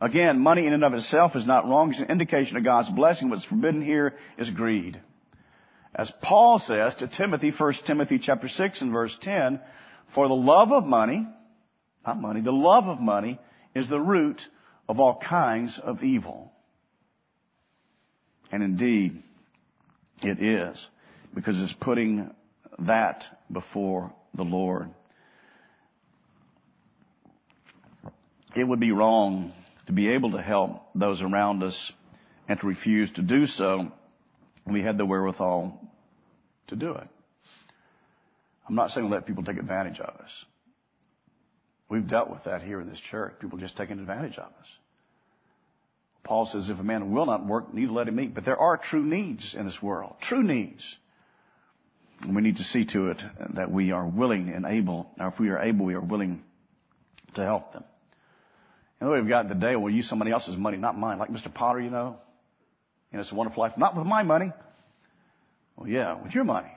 Again, 0.00 0.40
money 0.40 0.66
in 0.66 0.72
and 0.72 0.84
of 0.84 0.92
itself 0.92 1.36
is 1.36 1.46
not 1.46 1.66
wrong. 1.66 1.90
It's 1.90 2.00
an 2.00 2.10
indication 2.10 2.56
of 2.56 2.64
God's 2.64 2.90
blessing. 2.90 3.30
What's 3.30 3.44
forbidden 3.44 3.82
here 3.82 4.14
is 4.36 4.50
greed. 4.50 5.00
As 5.94 6.12
Paul 6.20 6.58
says 6.58 6.94
to 6.96 7.08
Timothy, 7.08 7.50
1 7.50 7.72
Timothy 7.86 8.18
chapter 8.18 8.48
6 8.48 8.82
and 8.82 8.92
verse 8.92 9.16
10, 9.20 9.60
for 10.14 10.28
the 10.28 10.34
love 10.34 10.70
of 10.70 10.84
money, 10.84 11.26
not 12.06 12.20
money, 12.20 12.42
the 12.42 12.52
love 12.52 12.84
of 12.84 13.00
money 13.00 13.38
is 13.74 13.88
the 13.88 14.00
root 14.00 14.42
of 14.88 15.00
all 15.00 15.18
kinds 15.18 15.78
of 15.78 16.02
evil. 16.02 16.52
And 18.52 18.62
indeed, 18.62 19.22
it 20.22 20.42
is, 20.42 20.88
because 21.34 21.60
it's 21.60 21.72
putting 21.72 22.30
that 22.78 23.24
before 23.50 24.12
the 24.34 24.44
Lord. 24.44 24.88
It 28.54 28.64
would 28.64 28.80
be 28.80 28.92
wrong 28.92 29.52
to 29.86 29.92
be 29.92 30.08
able 30.10 30.32
to 30.32 30.42
help 30.42 30.82
those 30.94 31.22
around 31.22 31.62
us 31.62 31.92
and 32.48 32.58
to 32.60 32.66
refuse 32.66 33.12
to 33.12 33.22
do 33.22 33.46
so. 33.46 33.92
We 34.66 34.82
had 34.82 34.98
the 34.98 35.06
wherewithal 35.06 35.80
to 36.68 36.76
do 36.76 36.92
it. 36.94 37.08
I'm 38.68 38.74
not 38.74 38.90
saying 38.90 39.08
let 39.10 39.26
people 39.26 39.44
take 39.44 39.58
advantage 39.58 40.00
of 40.00 40.20
us. 40.20 40.44
We've 41.88 42.06
dealt 42.06 42.30
with 42.30 42.44
that 42.44 42.62
here 42.62 42.80
in 42.80 42.88
this 42.88 42.98
church. 42.98 43.34
People 43.40 43.58
just 43.58 43.76
taking 43.76 43.98
advantage 43.98 44.38
of 44.38 44.44
us. 44.60 44.68
Paul 46.24 46.46
says, 46.46 46.68
if 46.68 46.80
a 46.80 46.82
man 46.82 47.12
will 47.12 47.26
not 47.26 47.46
work, 47.46 47.72
neither 47.72 47.92
let 47.92 48.08
him 48.08 48.18
eat. 48.18 48.34
But 48.34 48.44
there 48.44 48.58
are 48.58 48.76
true 48.76 49.04
needs 49.04 49.54
in 49.54 49.64
this 49.64 49.80
world. 49.80 50.16
True 50.20 50.42
needs. 50.42 50.96
And 52.22 52.34
we 52.34 52.42
need 52.42 52.56
to 52.56 52.64
see 52.64 52.84
to 52.86 53.10
it 53.10 53.22
that 53.54 53.70
we 53.70 53.92
are 53.92 54.06
willing 54.06 54.48
and 54.48 54.66
able, 54.66 55.08
or 55.20 55.28
if 55.28 55.38
we 55.38 55.50
are 55.50 55.60
able, 55.60 55.86
we 55.86 55.94
are 55.94 56.00
willing 56.00 56.42
to 57.34 57.44
help 57.44 57.72
them. 57.72 57.84
You 59.00 59.06
know, 59.06 59.12
we've 59.12 59.28
got 59.28 59.48
today, 59.48 59.76
we'll 59.76 59.94
use 59.94 60.08
somebody 60.08 60.32
else's 60.32 60.56
money, 60.56 60.78
not 60.78 60.98
mine. 60.98 61.18
Like 61.18 61.30
Mr. 61.30 61.52
Potter, 61.52 61.80
you 61.80 61.90
know. 61.90 62.16
And 63.12 63.20
it's 63.20 63.30
a 63.30 63.34
wonderful 63.34 63.62
life. 63.62 63.78
Not 63.78 63.96
with 63.96 64.06
my 64.06 64.24
money. 64.24 64.52
Well, 65.76 65.88
yeah, 65.88 66.20
with 66.20 66.34
your 66.34 66.44
money. 66.44 66.72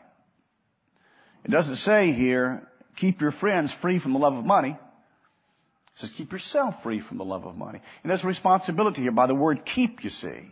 It 1.45 1.51
doesn't 1.51 1.77
say 1.77 2.11
here, 2.11 2.67
keep 2.97 3.21
your 3.21 3.31
friends 3.31 3.73
free 3.73 3.97
from 3.97 4.13
the 4.13 4.19
love 4.19 4.35
of 4.35 4.45
money. 4.45 4.77
Says 5.99 6.09
keep 6.15 6.31
yourself 6.31 6.81
free 6.81 7.01
from 7.01 7.17
the 7.17 7.25
love 7.25 7.45
of 7.45 7.57
money. 7.57 7.81
And 8.03 8.09
there's 8.09 8.23
a 8.23 8.27
responsibility 8.27 9.01
here 9.01 9.11
by 9.11 9.27
the 9.27 9.35
word 9.35 9.65
keep, 9.65 10.03
you 10.03 10.09
see. 10.09 10.49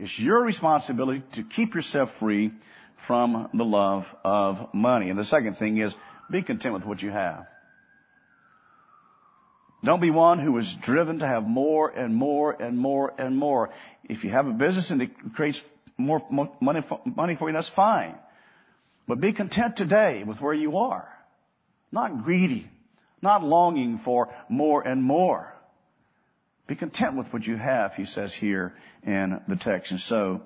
It's 0.00 0.18
your 0.18 0.42
responsibility 0.42 1.22
to 1.34 1.44
keep 1.44 1.76
yourself 1.76 2.10
free 2.18 2.50
from 3.06 3.50
the 3.54 3.64
love 3.64 4.04
of 4.24 4.74
money. 4.74 5.10
And 5.10 5.18
the 5.18 5.24
second 5.24 5.58
thing 5.58 5.78
is 5.78 5.94
be 6.28 6.42
content 6.42 6.74
with 6.74 6.84
what 6.84 7.00
you 7.02 7.10
have. 7.10 7.46
Don't 9.84 10.00
be 10.00 10.10
one 10.10 10.40
who 10.40 10.56
is 10.58 10.76
driven 10.82 11.20
to 11.20 11.26
have 11.26 11.44
more 11.44 11.90
and 11.90 12.12
more 12.12 12.50
and 12.50 12.76
more 12.76 13.12
and 13.16 13.36
more. 13.36 13.70
If 14.02 14.24
you 14.24 14.30
have 14.30 14.48
a 14.48 14.52
business 14.52 14.90
and 14.90 15.02
it 15.02 15.10
creates 15.34 15.60
more 15.96 16.20
money 16.60 16.82
for 16.82 17.48
you, 17.48 17.52
that's 17.52 17.68
fine. 17.68 18.18
But 19.06 19.20
be 19.20 19.32
content 19.32 19.76
today 19.76 20.24
with 20.24 20.40
where 20.40 20.54
you 20.54 20.78
are. 20.78 21.08
Not 21.92 22.24
greedy 22.24 22.68
not 23.24 23.42
longing 23.42 23.98
for 23.98 24.32
more 24.48 24.86
and 24.86 25.02
more. 25.02 25.52
Be 26.68 26.76
content 26.76 27.16
with 27.16 27.32
what 27.32 27.44
you 27.44 27.56
have, 27.56 27.94
he 27.94 28.06
says 28.06 28.32
here 28.32 28.72
in 29.02 29.40
the 29.48 29.56
text. 29.56 29.90
And 29.90 30.00
so 30.00 30.42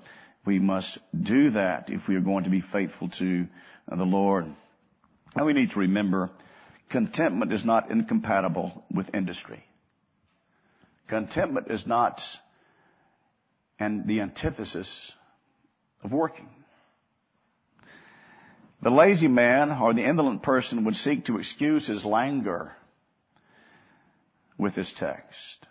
we 0.47 0.59
must 0.59 0.99
do 1.21 1.51
that 1.51 1.91
if 1.91 2.09
we 2.09 2.17
are 2.17 2.21
going 2.21 2.45
to 2.45 2.51
be 2.51 2.63
faithful 2.63 3.11
to 3.19 3.47
the 3.87 4.05
Lord. 4.05 4.47
And 5.37 5.47
we 5.47 5.53
need 5.53 5.73
to 5.73 5.81
remember 5.81 6.31
contentment 6.89 7.53
is 7.53 7.65
not 7.65 7.91
incompatible 7.91 8.85
with 8.91 9.15
industry. 9.15 9.63
Contentment 11.07 11.71
is 11.71 11.87
not 11.87 12.23
and 13.79 14.07
the 14.07 14.21
antithesis 14.21 15.13
of 16.03 16.13
working. 16.13 16.49
The 18.81 18.91
lazy 18.91 19.29
man 19.29 19.73
or 19.73 19.93
the 19.93 20.05
indolent 20.05 20.43
person 20.43 20.85
would 20.85 20.97
seek 20.97 21.25
to 21.25 21.39
excuse 21.39 21.87
his 21.87 22.05
languor 22.05 22.73
with 24.57 24.75
this 24.75 24.93
text. 24.93 25.67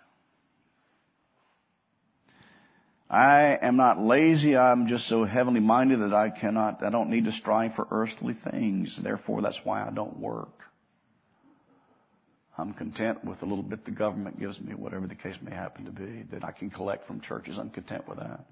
I 3.10 3.58
am 3.62 3.78
not 3.78 4.00
lazy. 4.00 4.58
I'm 4.58 4.88
just 4.88 5.08
so 5.08 5.24
heavenly 5.24 5.62
minded 5.62 6.02
that 6.02 6.14
I 6.14 6.30
cannot, 6.30 6.84
I 6.84 6.90
don't 6.90 7.10
need 7.10 7.26
to 7.26 7.32
strive 7.32 7.76
for 7.76 7.88
earthly 7.90 8.34
things. 8.34 9.00
Therefore, 9.02 9.42
that's 9.42 9.62
why 9.64 9.86
I 9.86 9.92
don't 9.92 10.20
work. 10.20 10.50
I'm 12.58 12.74
content 12.74 13.24
with 13.24 13.40
the 13.40 13.46
little 13.46 13.64
bit 13.64 13.86
the 13.86 13.92
government 13.92 14.40
gives 14.40 14.60
me, 14.60 14.74
whatever 14.74 15.08
the 15.08 15.16
case 15.16 15.38
may 15.42 15.52
happen 15.52 15.86
to 15.86 15.92
be, 15.92 16.24
that 16.32 16.44
I 16.44 16.52
can 16.52 16.70
collect 16.70 17.06
from 17.06 17.22
churches. 17.22 17.58
I'm 17.58 17.70
content 17.70 18.08
with 18.10 18.18
that. 18.18 18.46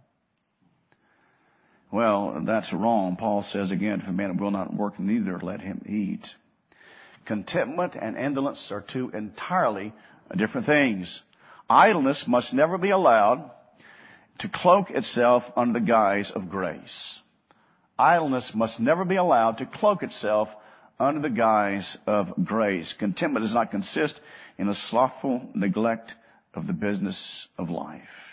Well, 1.96 2.42
that's 2.44 2.74
wrong. 2.74 3.16
Paul 3.16 3.42
says 3.44 3.72
again, 3.72 4.02
if 4.02 4.10
a 4.10 4.12
man 4.12 4.36
will 4.36 4.52
not 4.52 4.76
work, 4.76 5.00
neither 5.00 5.40
let 5.40 5.62
him 5.62 5.82
eat. 5.88 6.28
Contentment 7.24 7.96
and 7.96 8.18
indolence 8.18 8.70
are 8.70 8.82
two 8.82 9.12
entirely 9.12 9.94
different 10.36 10.68
things. 10.68 11.24
Idleness 11.70 12.28
must 12.28 12.54
never 12.54 12.78
be 12.78 12.90
allowed 12.90 13.50
to 14.40 14.50
cloak 14.50 14.90
itself 14.90 15.46
under 15.56 15.80
the 15.80 15.86
guise 15.86 16.32
of 16.32 16.50
grace. 16.50 17.22
Idleness 17.98 18.54
must 18.54 18.82
never 18.82 19.06
be 19.06 19.16
allowed 19.16 19.60
to 19.60 19.66
cloak 19.66 20.04
itself 20.04 20.50
under 21.00 21.22
the 21.22 21.34
guise 21.34 21.98
of 22.06 22.34
grace. 22.44 22.92
Contentment 22.92 23.46
does 23.46 23.54
not 23.54 23.72
consist 23.72 24.20
in 24.58 24.68
a 24.68 24.76
slothful 24.76 25.50
neglect 25.54 26.14
of 26.54 26.68
the 26.68 26.74
business 26.74 27.48
of 27.58 27.70
life. 27.70 28.25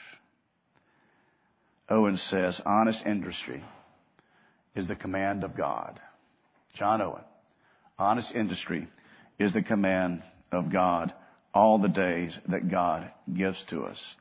Owen 1.88 2.16
says, 2.16 2.61
honest 2.64 3.05
industry 3.05 3.62
is 4.75 4.88
the 4.88 4.97
command 4.97 5.45
of 5.45 5.57
God. 5.57 6.01
John 6.75 7.03
Owen, 7.03 7.25
honest 7.99 8.35
industry 8.35 8.88
is 9.38 9.53
the 9.53 9.62
command 9.62 10.23
of 10.51 10.73
God 10.73 11.12
all 11.53 11.79
the 11.79 11.88
days 11.88 12.37
that 12.49 12.71
God 12.71 13.11
gives 13.33 13.62
to 13.64 13.83
us. 13.83 14.14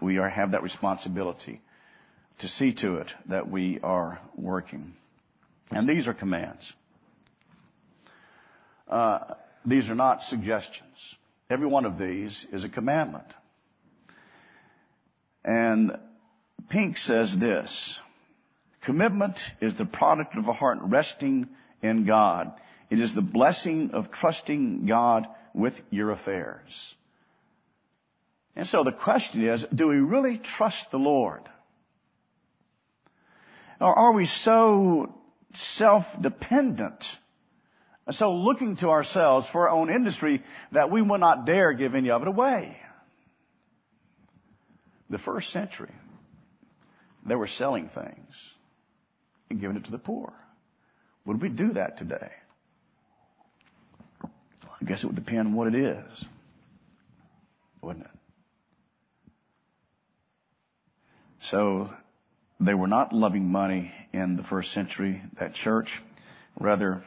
We 0.00 0.18
are, 0.18 0.28
have 0.28 0.50
that 0.50 0.62
responsibility 0.62 1.60
to 2.40 2.48
see 2.48 2.74
to 2.74 2.96
it 2.96 3.10
that 3.28 3.50
we 3.50 3.80
are 3.82 4.20
working. 4.36 4.94
And 5.70 5.88
these 5.88 6.06
are 6.06 6.14
commands. 6.14 6.70
Uh, 8.86 9.34
these 9.64 9.88
are 9.88 9.94
not 9.94 10.22
suggestions. 10.22 11.16
Every 11.48 11.66
one 11.66 11.86
of 11.86 11.98
these 11.98 12.46
is 12.52 12.64
a 12.64 12.68
commandment. 12.68 13.26
And 15.44 15.96
Pink 16.68 16.96
says 16.96 17.36
this, 17.38 17.98
commitment 18.82 19.38
is 19.60 19.76
the 19.76 19.86
product 19.86 20.36
of 20.36 20.48
a 20.48 20.52
heart 20.52 20.78
resting 20.82 21.48
in 21.82 22.06
God. 22.06 22.52
It 22.90 23.00
is 23.00 23.14
the 23.14 23.22
blessing 23.22 23.90
of 23.92 24.10
trusting 24.10 24.86
God 24.86 25.26
with 25.54 25.74
your 25.90 26.10
affairs. 26.10 26.94
And 28.54 28.66
so 28.66 28.84
the 28.84 28.92
question 28.92 29.46
is, 29.46 29.64
do 29.74 29.88
we 29.88 29.96
really 29.96 30.38
trust 30.38 30.90
the 30.90 30.98
Lord? 30.98 31.42
Or 33.80 33.94
are 33.94 34.12
we 34.12 34.26
so 34.26 35.14
self-dependent, 35.54 37.04
so 38.10 38.34
looking 38.34 38.76
to 38.76 38.88
ourselves 38.88 39.46
for 39.48 39.68
our 39.68 39.74
own 39.76 39.90
industry 39.90 40.42
that 40.72 40.90
we 40.90 41.02
will 41.02 41.18
not 41.18 41.44
dare 41.44 41.74
give 41.74 41.94
any 41.94 42.10
of 42.10 42.22
it 42.22 42.28
away? 42.28 42.78
The 45.10 45.18
first 45.18 45.50
century, 45.50 45.92
they 47.26 47.34
were 47.34 47.48
selling 47.48 47.88
things 47.88 48.54
and 49.50 49.60
giving 49.60 49.76
it 49.76 49.84
to 49.84 49.90
the 49.90 49.98
poor. 49.98 50.32
Would 51.26 51.42
we 51.42 51.48
do 51.48 51.72
that 51.72 51.98
today? 51.98 52.30
I 54.22 54.84
guess 54.84 55.02
it 55.02 55.06
would 55.06 55.16
depend 55.16 55.48
on 55.48 55.54
what 55.54 55.68
it 55.68 55.74
is, 55.74 56.24
wouldn't 57.82 58.04
it? 58.04 58.10
So 61.42 61.90
they 62.60 62.74
were 62.74 62.86
not 62.86 63.12
loving 63.12 63.48
money 63.48 63.92
in 64.12 64.36
the 64.36 64.42
first 64.42 64.72
century, 64.72 65.22
that 65.38 65.54
church. 65.54 66.02
Rather, 66.58 67.02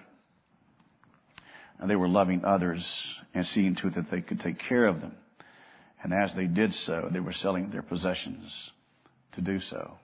they 1.84 1.96
were 1.96 2.08
loving 2.08 2.44
others 2.46 3.20
and 3.34 3.46
seeing 3.46 3.76
to 3.76 3.88
it 3.88 3.96
that 3.96 4.12
they 4.12 4.22
could 4.22 4.40
take 4.40 4.60
care 4.60 4.86
of 4.86 5.02
them. 5.02 5.16
And 6.02 6.14
as 6.14 6.34
they 6.36 6.46
did 6.46 6.74
so, 6.74 7.10
they 7.12 7.20
were 7.20 7.34
selling 7.34 7.70
their 7.70 7.82
possessions 7.82 8.72
to 9.34 9.42
do 9.42 9.60
so. 9.60 9.98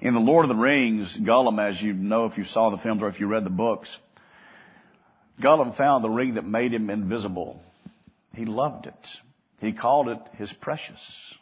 In 0.00 0.14
The 0.14 0.20
Lord 0.20 0.44
of 0.44 0.48
the 0.48 0.54
Rings, 0.54 1.16
Gollum, 1.16 1.58
as 1.58 1.82
you 1.82 1.92
know 1.92 2.26
if 2.26 2.38
you 2.38 2.44
saw 2.44 2.70
the 2.70 2.78
films 2.78 3.02
or 3.02 3.08
if 3.08 3.18
you 3.18 3.26
read 3.26 3.44
the 3.44 3.50
books, 3.50 3.98
Gollum 5.40 5.76
found 5.76 6.04
the 6.04 6.10
ring 6.10 6.34
that 6.34 6.44
made 6.44 6.72
him 6.72 6.88
invisible. 6.88 7.60
He 8.32 8.44
loved 8.44 8.86
it. 8.86 9.08
He 9.60 9.72
called 9.72 10.08
it 10.08 10.20
his 10.36 10.52
precious. 10.52 11.34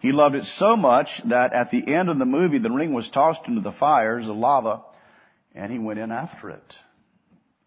He 0.00 0.12
loved 0.12 0.36
it 0.36 0.44
so 0.44 0.76
much 0.76 1.20
that 1.26 1.52
at 1.52 1.70
the 1.70 1.94
end 1.94 2.08
of 2.08 2.18
the 2.18 2.24
movie, 2.24 2.58
the 2.58 2.70
ring 2.70 2.94
was 2.94 3.10
tossed 3.10 3.46
into 3.46 3.60
the 3.60 3.72
fires, 3.72 4.26
the 4.26 4.32
lava, 4.32 4.82
and 5.54 5.70
he 5.70 5.78
went 5.78 5.98
in 5.98 6.12
after 6.12 6.48
it 6.50 6.76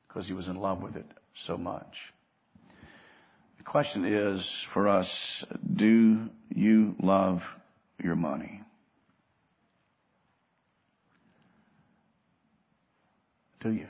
because 0.07 0.27
he 0.27 0.33
was 0.33 0.47
in 0.47 0.55
love 0.55 0.81
with 0.81 0.95
it 0.95 1.05
so 1.35 1.57
much. 1.57 1.97
The 3.59 3.63
question 3.63 4.05
is 4.05 4.65
for 4.73 4.87
us, 4.87 5.45
do 5.71 6.29
you 6.49 6.95
love 6.99 7.43
your 8.01 8.15
money? 8.15 8.61
Do 13.61 13.71
you? 13.71 13.87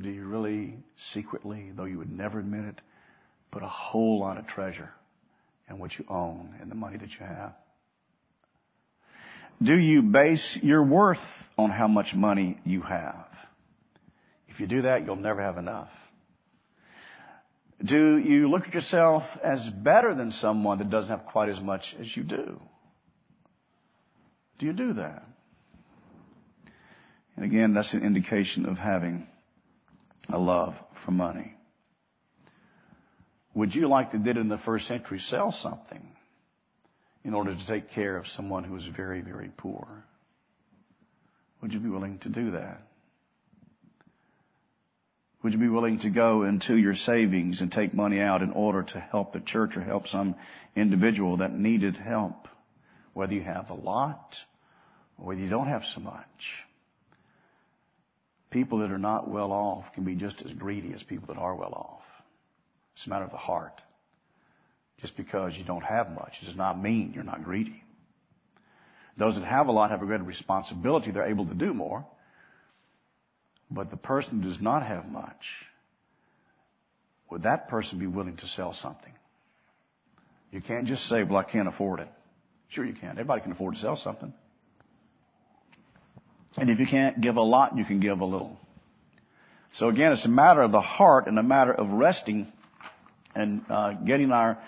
Do 0.00 0.10
you 0.10 0.26
really 0.26 0.74
secretly, 0.96 1.70
though 1.74 1.84
you 1.84 1.98
would 1.98 2.12
never 2.12 2.38
admit 2.38 2.64
it, 2.64 2.80
put 3.50 3.62
a 3.62 3.68
whole 3.68 4.20
lot 4.20 4.38
of 4.38 4.46
treasure 4.46 4.90
in 5.68 5.78
what 5.78 5.98
you 5.98 6.04
own 6.08 6.54
and 6.60 6.70
the 6.70 6.74
money 6.74 6.96
that 6.98 7.10
you 7.10 7.26
have? 7.26 7.54
Do 9.60 9.76
you 9.76 10.02
base 10.02 10.58
your 10.62 10.84
worth 10.84 11.18
on 11.56 11.70
how 11.70 11.88
much 11.88 12.14
money 12.14 12.58
you 12.64 12.82
have? 12.82 13.26
If 14.48 14.60
you 14.60 14.66
do 14.66 14.82
that, 14.82 15.04
you'll 15.04 15.16
never 15.16 15.42
have 15.42 15.58
enough. 15.58 15.90
Do 17.84 18.18
you 18.18 18.48
look 18.48 18.66
at 18.66 18.74
yourself 18.74 19.24
as 19.42 19.68
better 19.68 20.14
than 20.14 20.32
someone 20.32 20.78
that 20.78 20.90
doesn't 20.90 21.10
have 21.10 21.26
quite 21.26 21.48
as 21.48 21.60
much 21.60 21.96
as 21.98 22.16
you 22.16 22.22
do? 22.24 22.60
Do 24.58 24.66
you 24.66 24.72
do 24.72 24.94
that? 24.94 25.24
And 27.38 27.44
again, 27.44 27.72
that's 27.72 27.94
an 27.94 28.02
indication 28.02 28.66
of 28.66 28.78
having 28.78 29.24
a 30.28 30.36
love 30.36 30.74
for 31.04 31.12
money. 31.12 31.54
Would 33.54 33.76
you, 33.76 33.86
like 33.86 34.10
they 34.10 34.18
did 34.18 34.36
in 34.36 34.48
the 34.48 34.58
first 34.58 34.88
century, 34.88 35.20
sell 35.20 35.52
something 35.52 36.04
in 37.22 37.34
order 37.34 37.54
to 37.54 37.66
take 37.68 37.92
care 37.92 38.16
of 38.16 38.26
someone 38.26 38.64
who 38.64 38.74
is 38.74 38.84
very, 38.84 39.20
very 39.20 39.52
poor? 39.56 39.86
Would 41.62 41.72
you 41.72 41.78
be 41.78 41.88
willing 41.88 42.18
to 42.18 42.28
do 42.28 42.50
that? 42.50 42.82
Would 45.44 45.52
you 45.52 45.60
be 45.60 45.68
willing 45.68 46.00
to 46.00 46.10
go 46.10 46.42
into 46.42 46.76
your 46.76 46.96
savings 46.96 47.60
and 47.60 47.70
take 47.70 47.94
money 47.94 48.20
out 48.20 48.42
in 48.42 48.50
order 48.50 48.82
to 48.82 48.98
help 48.98 49.32
the 49.32 49.38
church 49.38 49.76
or 49.76 49.82
help 49.82 50.08
some 50.08 50.34
individual 50.74 51.36
that 51.36 51.56
needed 51.56 51.98
help? 51.98 52.48
Whether 53.14 53.34
you 53.34 53.42
have 53.42 53.70
a 53.70 53.74
lot 53.74 54.38
or 55.16 55.26
whether 55.26 55.40
you 55.40 55.48
don't 55.48 55.68
have 55.68 55.84
so 55.84 56.00
much. 56.00 56.64
People 58.50 58.78
that 58.78 58.90
are 58.90 58.98
not 58.98 59.28
well 59.28 59.52
off 59.52 59.92
can 59.92 60.04
be 60.04 60.14
just 60.14 60.42
as 60.42 60.52
greedy 60.52 60.94
as 60.94 61.02
people 61.02 61.32
that 61.32 61.40
are 61.40 61.54
well 61.54 61.72
off. 61.74 62.04
It's 62.94 63.06
a 63.06 63.10
matter 63.10 63.24
of 63.24 63.30
the 63.30 63.36
heart. 63.36 63.82
Just 65.00 65.16
because 65.16 65.56
you 65.56 65.64
don't 65.64 65.84
have 65.84 66.10
much 66.10 66.40
does 66.44 66.56
not 66.56 66.82
mean 66.82 67.12
you're 67.14 67.24
not 67.24 67.44
greedy. 67.44 67.84
Those 69.16 69.34
that 69.34 69.44
have 69.44 69.68
a 69.68 69.72
lot 69.72 69.90
have 69.90 70.02
a 70.02 70.06
greater 70.06 70.24
responsibility. 70.24 71.10
They're 71.10 71.26
able 71.26 71.46
to 71.46 71.54
do 71.54 71.74
more. 71.74 72.06
But 73.70 73.90
the 73.90 73.96
person 73.96 74.40
who 74.40 74.48
does 74.48 74.60
not 74.60 74.84
have 74.84 75.10
much, 75.10 75.66
would 77.30 77.42
that 77.42 77.68
person 77.68 77.98
be 77.98 78.06
willing 78.06 78.36
to 78.36 78.46
sell 78.46 78.72
something? 78.72 79.12
You 80.50 80.62
can't 80.62 80.86
just 80.86 81.06
say, 81.06 81.22
well, 81.22 81.36
I 81.36 81.42
can't 81.42 81.68
afford 81.68 82.00
it. 82.00 82.08
Sure 82.68 82.84
you 82.84 82.94
can. 82.94 83.10
Everybody 83.10 83.42
can 83.42 83.52
afford 83.52 83.74
to 83.74 83.80
sell 83.80 83.96
something. 83.96 84.32
And 86.60 86.70
if 86.70 86.80
you 86.80 86.86
can't 86.86 87.20
give 87.20 87.36
a 87.36 87.42
lot, 87.42 87.76
you 87.76 87.84
can 87.84 88.00
give 88.00 88.20
a 88.20 88.24
little. 88.24 88.58
So 89.72 89.88
again, 89.88 90.12
it's 90.12 90.24
a 90.24 90.30
matter 90.30 90.62
of 90.62 90.72
the 90.72 90.80
heart 90.80 91.26
and 91.26 91.38
a 91.38 91.42
matter 91.42 91.72
of 91.72 91.92
resting 91.92 92.52
and 93.34 93.64
uh, 93.68 93.92
getting 93.92 94.32
our 94.32 94.58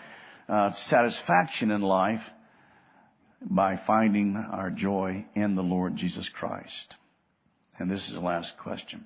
uh, 0.48 0.72
satisfaction 0.72 1.70
in 1.70 1.80
life 1.80 2.22
by 3.40 3.76
finding 3.76 4.36
our 4.36 4.70
joy 4.70 5.24
in 5.34 5.54
the 5.54 5.62
Lord 5.62 5.96
Jesus 5.96 6.28
Christ. 6.28 6.94
And 7.78 7.90
this 7.90 8.08
is 8.08 8.14
the 8.14 8.20
last 8.20 8.58
question. 8.58 9.04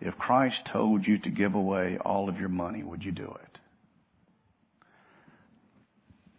If 0.00 0.18
Christ 0.18 0.66
told 0.66 1.06
you 1.06 1.18
to 1.18 1.30
give 1.30 1.54
away 1.54 1.98
all 2.00 2.28
of 2.28 2.40
your 2.40 2.48
money, 2.48 2.82
would 2.82 3.04
you 3.04 3.12
do 3.12 3.36
it? 3.42 3.58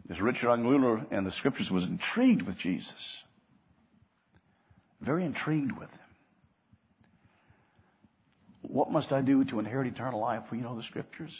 This 0.05 0.19
rich 0.19 0.43
young 0.43 0.65
ruler 0.65 1.05
in 1.11 1.23
the 1.23 1.31
scriptures 1.31 1.71
was 1.71 1.85
intrigued 1.85 2.41
with 2.41 2.57
Jesus. 2.57 3.23
Very 5.03 5.25
intrigued 5.25 5.77
with 5.77 5.89
him. 5.89 5.99
What 8.61 8.91
must 8.91 9.11
I 9.11 9.21
do 9.21 9.43
to 9.45 9.59
inherit 9.59 9.87
eternal 9.87 10.21
life? 10.21 10.43
Well, 10.49 10.59
you 10.59 10.65
know 10.65 10.75
the 10.75 10.83
scriptures. 10.83 11.37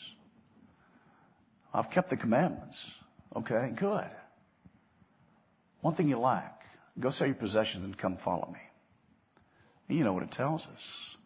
I've 1.74 1.90
kept 1.90 2.10
the 2.10 2.18
commandments. 2.18 2.78
Okay, 3.36 3.72
good. 3.76 4.10
One 5.82 5.96
thing 5.96 6.10
you 6.10 6.20
lack. 6.20 6.62
Go 7.00 7.10
sell 7.10 7.28
your 7.28 7.36
possessions 7.36 7.84
and 7.84 7.98
come 7.98 8.18
follow 8.18 8.50
me. 8.52 8.60
And 9.88 9.98
you 9.98 10.04
know 10.04 10.14
what 10.14 10.24
it 10.24 10.32
tells 10.32 10.62
us. 10.62 11.18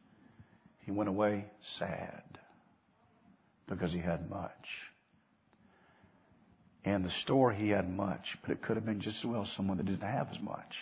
He 0.85 0.91
went 0.91 1.09
away 1.09 1.45
sad 1.61 2.23
because 3.67 3.91
he 3.91 3.99
had 3.99 4.29
much. 4.29 4.51
And 6.85 7.03
the 7.03 7.09
store 7.09 7.51
he 7.51 7.69
had 7.69 7.89
much, 7.89 8.37
but 8.41 8.51
it 8.51 8.61
could 8.61 8.77
have 8.77 8.85
been 8.85 9.01
just 9.01 9.19
as 9.19 9.25
well 9.25 9.45
someone 9.45 9.77
that 9.77 9.85
didn't 9.85 10.07
have 10.07 10.29
as 10.31 10.39
much. 10.39 10.77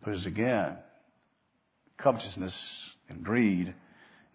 Because 0.00 0.26
again, 0.26 0.76
covetousness 1.96 2.94
and 3.08 3.24
greed 3.24 3.74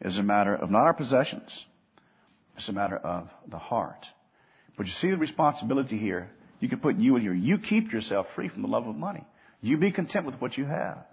is 0.01 0.17
a 0.17 0.23
matter 0.23 0.55
of 0.55 0.69
not 0.69 0.81
our 0.81 0.93
possessions. 0.93 1.65
It's 2.57 2.69
a 2.69 2.73
matter 2.73 2.97
of 2.97 3.29
the 3.47 3.57
heart. 3.57 4.05
But 4.77 4.85
you 4.85 4.91
see 4.91 5.09
the 5.09 5.17
responsibility 5.17 5.97
here. 5.97 6.29
You 6.59 6.69
can 6.69 6.79
put 6.79 6.97
you 6.97 7.15
in 7.15 7.21
here. 7.21 7.33
You 7.33 7.57
keep 7.57 7.91
yourself 7.91 8.27
free 8.35 8.47
from 8.47 8.61
the 8.61 8.67
love 8.67 8.87
of 8.87 8.95
money. 8.95 9.23
You 9.61 9.77
be 9.77 9.91
content 9.91 10.25
with 10.25 10.39
what 10.41 10.57
you 10.57 10.65
have. 10.65 11.05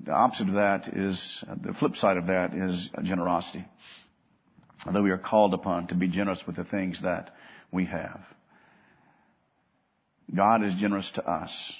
The 0.00 0.12
opposite 0.12 0.48
of 0.48 0.54
that 0.54 0.88
is, 0.88 1.44
the 1.62 1.72
flip 1.72 1.96
side 1.96 2.16
of 2.16 2.26
that 2.26 2.52
is 2.54 2.90
generosity. 3.02 3.64
Although 4.86 5.02
we 5.02 5.10
are 5.10 5.18
called 5.18 5.54
upon 5.54 5.86
to 5.88 5.94
be 5.94 6.08
generous 6.08 6.46
with 6.46 6.56
the 6.56 6.64
things 6.64 7.02
that 7.02 7.34
we 7.72 7.86
have. 7.86 8.20
God 10.34 10.62
is 10.64 10.74
generous 10.74 11.10
to 11.12 11.26
us. 11.26 11.76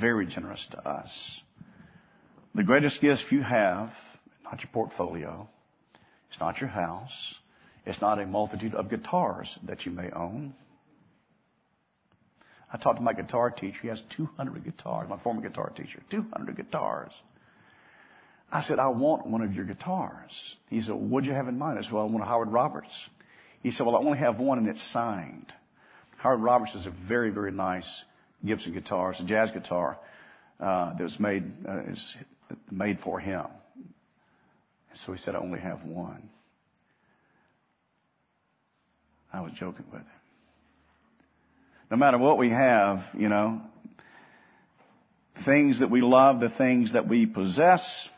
Very 0.00 0.26
generous 0.26 0.66
to 0.70 0.88
us. 0.88 1.42
The 2.54 2.64
greatest 2.64 3.00
gift 3.00 3.32
you 3.32 3.42
have, 3.42 3.90
not 4.44 4.62
your 4.62 4.70
portfolio, 4.72 5.48
it's 6.28 6.40
not 6.40 6.60
your 6.60 6.70
house, 6.70 7.38
it's 7.86 8.00
not 8.00 8.20
a 8.20 8.26
multitude 8.26 8.74
of 8.74 8.90
guitars 8.90 9.58
that 9.64 9.86
you 9.86 9.92
may 9.92 10.10
own. 10.10 10.54
I 12.72 12.78
talked 12.78 12.98
to 12.98 13.02
my 13.02 13.12
guitar 13.12 13.50
teacher. 13.50 13.78
He 13.82 13.88
has 13.88 14.02
200 14.16 14.64
guitars, 14.64 15.08
my 15.08 15.18
former 15.18 15.42
guitar 15.42 15.70
teacher. 15.76 16.00
200 16.10 16.56
guitars. 16.56 17.12
I 18.50 18.62
said, 18.62 18.78
I 18.78 18.88
want 18.88 19.26
one 19.26 19.42
of 19.42 19.52
your 19.52 19.64
guitars. 19.64 20.56
He 20.68 20.80
said, 20.80 20.94
what'd 20.94 21.26
you 21.26 21.34
have 21.34 21.48
in 21.48 21.58
mind? 21.58 21.78
I 21.78 21.82
said, 21.82 21.92
well, 21.92 22.02
I 22.02 22.06
want 22.06 22.22
a 22.22 22.26
Howard 22.26 22.48
Roberts. 22.48 23.08
He 23.62 23.70
said, 23.70 23.86
well, 23.86 23.96
I 23.96 23.98
only 24.00 24.18
have 24.18 24.38
one 24.38 24.58
and 24.58 24.68
it's 24.68 24.82
signed. 24.92 25.52
Howard 26.18 26.40
Roberts 26.40 26.74
is 26.74 26.86
a 26.86 26.92
very, 27.08 27.30
very 27.30 27.52
nice 27.52 28.04
Gibson 28.44 28.72
guitar. 28.72 29.10
It's 29.10 29.20
a 29.20 29.24
jazz 29.24 29.50
guitar 29.50 29.98
uh, 30.60 30.94
that 30.94 31.02
was 31.02 31.18
made 31.18 31.44
uh, 31.68 31.82
is 31.88 32.16
made 32.70 33.00
for 33.00 33.18
him. 33.20 33.46
And 34.90 34.98
so 34.98 35.12
he 35.12 35.18
said, 35.18 35.34
I 35.34 35.38
only 35.38 35.60
have 35.60 35.84
one. 35.84 36.28
I 39.32 39.40
was 39.40 39.52
joking 39.52 39.86
with 39.90 40.02
him. 40.02 40.06
No 41.90 41.96
matter 41.96 42.18
what 42.18 42.38
we 42.38 42.50
have, 42.50 43.00
you 43.16 43.28
know, 43.28 43.60
things 45.44 45.80
that 45.80 45.90
we 45.90 46.00
love, 46.00 46.40
the 46.40 46.50
things 46.50 46.92
that 46.92 47.08
we 47.08 47.26
possess, 47.26 48.08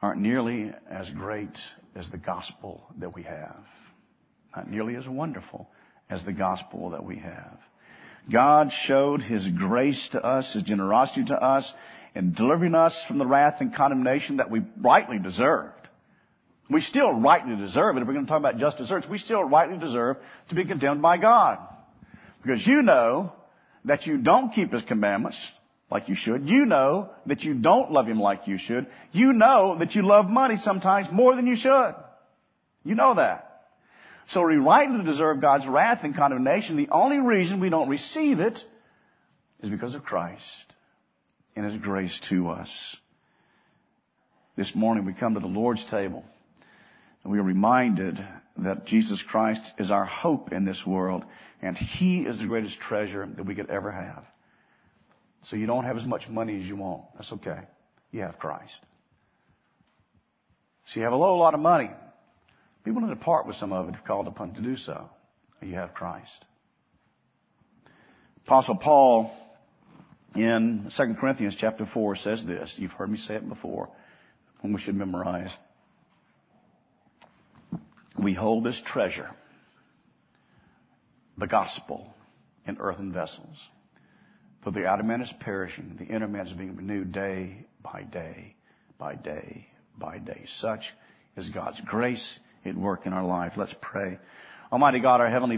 aren't 0.00 0.20
nearly 0.20 0.72
as 0.88 1.08
great 1.10 1.56
as 1.94 2.10
the 2.10 2.18
gospel 2.18 2.82
that 2.98 3.14
we 3.14 3.22
have. 3.22 3.64
Not 4.56 4.68
nearly 4.68 4.96
as 4.96 5.08
wonderful 5.08 5.68
as 6.08 6.24
the 6.24 6.32
gospel 6.32 6.90
that 6.90 7.04
we 7.04 7.18
have. 7.18 7.58
God 8.30 8.72
showed 8.72 9.22
His 9.22 9.48
grace 9.48 10.08
to 10.08 10.22
us, 10.22 10.52
His 10.52 10.62
generosity 10.62 11.24
to 11.26 11.42
us, 11.42 11.72
in 12.14 12.32
delivering 12.32 12.74
us 12.74 13.04
from 13.06 13.18
the 13.18 13.26
wrath 13.26 13.60
and 13.60 13.74
condemnation 13.74 14.36
that 14.36 14.50
we 14.50 14.62
rightly 14.80 15.18
deserved. 15.18 15.74
We 16.70 16.80
still 16.80 17.12
rightly 17.12 17.56
deserve 17.56 17.96
it. 17.96 18.00
If 18.00 18.06
we're 18.06 18.14
going 18.14 18.26
to 18.26 18.30
talk 18.30 18.38
about 18.38 18.58
just 18.58 18.78
desserts, 18.78 19.08
we 19.08 19.18
still 19.18 19.42
rightly 19.42 19.78
deserve 19.78 20.18
to 20.48 20.54
be 20.54 20.64
condemned 20.64 21.02
by 21.02 21.18
God. 21.18 21.58
Because 22.42 22.66
you 22.66 22.82
know 22.82 23.32
that 23.84 24.06
you 24.06 24.18
don't 24.18 24.52
keep 24.52 24.72
His 24.72 24.82
commandments 24.82 25.50
like 25.90 26.08
you 26.08 26.14
should. 26.14 26.48
You 26.48 26.64
know 26.64 27.10
that 27.26 27.42
you 27.42 27.54
don't 27.54 27.92
love 27.92 28.06
Him 28.06 28.20
like 28.20 28.46
you 28.46 28.58
should. 28.58 28.86
You 29.12 29.32
know 29.32 29.76
that 29.78 29.94
you 29.94 30.02
love 30.02 30.30
money 30.30 30.56
sometimes 30.56 31.08
more 31.10 31.34
than 31.36 31.46
you 31.46 31.56
should. 31.56 31.94
You 32.84 32.94
know 32.94 33.14
that. 33.14 33.51
So 34.28 34.46
we 34.46 34.56
rightly 34.56 35.04
deserve 35.04 35.40
God's 35.40 35.66
wrath 35.66 36.04
and 36.04 36.14
condemnation. 36.14 36.76
The 36.76 36.90
only 36.90 37.18
reason 37.18 37.60
we 37.60 37.70
don't 37.70 37.88
receive 37.88 38.40
it 38.40 38.58
is 39.62 39.68
because 39.68 39.94
of 39.94 40.04
Christ 40.04 40.74
and 41.54 41.64
His 41.64 41.76
grace 41.76 42.18
to 42.30 42.48
us. 42.48 42.96
This 44.56 44.74
morning 44.74 45.04
we 45.04 45.12
come 45.12 45.34
to 45.34 45.40
the 45.40 45.46
Lord's 45.46 45.84
table 45.84 46.24
and 47.22 47.32
we 47.32 47.38
are 47.38 47.44
reminded 47.44 48.24
that 48.58 48.84
Jesus 48.84 49.22
Christ 49.22 49.62
is 49.78 49.90
our 49.90 50.04
hope 50.04 50.52
in 50.52 50.64
this 50.64 50.86
world 50.86 51.24
and 51.60 51.76
He 51.76 52.22
is 52.22 52.38
the 52.38 52.46
greatest 52.46 52.78
treasure 52.80 53.26
that 53.36 53.44
we 53.44 53.54
could 53.54 53.70
ever 53.70 53.90
have. 53.90 54.24
So 55.44 55.56
you 55.56 55.66
don't 55.66 55.84
have 55.84 55.96
as 55.96 56.04
much 56.04 56.28
money 56.28 56.60
as 56.60 56.66
you 56.66 56.76
want. 56.76 57.02
That's 57.14 57.32
okay. 57.32 57.60
You 58.10 58.22
have 58.22 58.38
Christ. 58.38 58.80
So 60.86 61.00
you 61.00 61.04
have 61.04 61.12
a 61.12 61.16
low 61.16 61.36
lot 61.36 61.54
of 61.54 61.60
money. 61.60 61.90
Be 62.84 62.90
willing 62.90 63.10
to 63.10 63.16
part 63.16 63.46
with 63.46 63.56
some 63.56 63.72
of 63.72 63.88
it 63.88 63.94
if 63.94 64.04
called 64.04 64.26
upon 64.26 64.54
to 64.54 64.62
do 64.62 64.76
so. 64.76 65.08
You 65.60 65.74
have 65.74 65.94
Christ. 65.94 66.44
Apostle 68.44 68.76
Paul 68.76 69.32
in 70.34 70.90
2 70.96 71.14
Corinthians 71.14 71.54
chapter 71.56 71.86
4 71.86 72.16
says 72.16 72.44
this. 72.44 72.74
You've 72.76 72.92
heard 72.92 73.10
me 73.10 73.16
say 73.16 73.36
it 73.36 73.48
before, 73.48 73.88
and 74.62 74.74
we 74.74 74.80
should 74.80 74.96
memorize. 74.96 75.52
We 78.18 78.34
hold 78.34 78.64
this 78.64 78.80
treasure, 78.80 79.30
the 81.38 81.46
gospel, 81.46 82.12
in 82.66 82.78
earthen 82.78 83.12
vessels. 83.12 83.68
For 84.62 84.70
the 84.70 84.86
outer 84.86 85.02
man 85.02 85.20
is 85.20 85.32
perishing, 85.40 85.96
the 85.98 86.04
inner 86.04 86.28
man 86.28 86.46
is 86.46 86.52
being 86.52 86.76
renewed 86.76 87.12
day 87.12 87.66
by 87.82 88.02
day, 88.02 88.54
by 88.98 89.14
day, 89.14 89.68
by 89.96 90.18
day. 90.18 90.44
Such 90.46 90.92
is 91.36 91.48
God's 91.48 91.80
grace 91.80 92.38
at 92.64 92.76
work 92.76 93.06
in 93.06 93.12
our 93.12 93.24
life. 93.24 93.56
Let's 93.56 93.74
pray. 93.80 94.18
Almighty 94.72 95.00
God, 95.00 95.20
our 95.20 95.28
Heavenly 95.28 95.50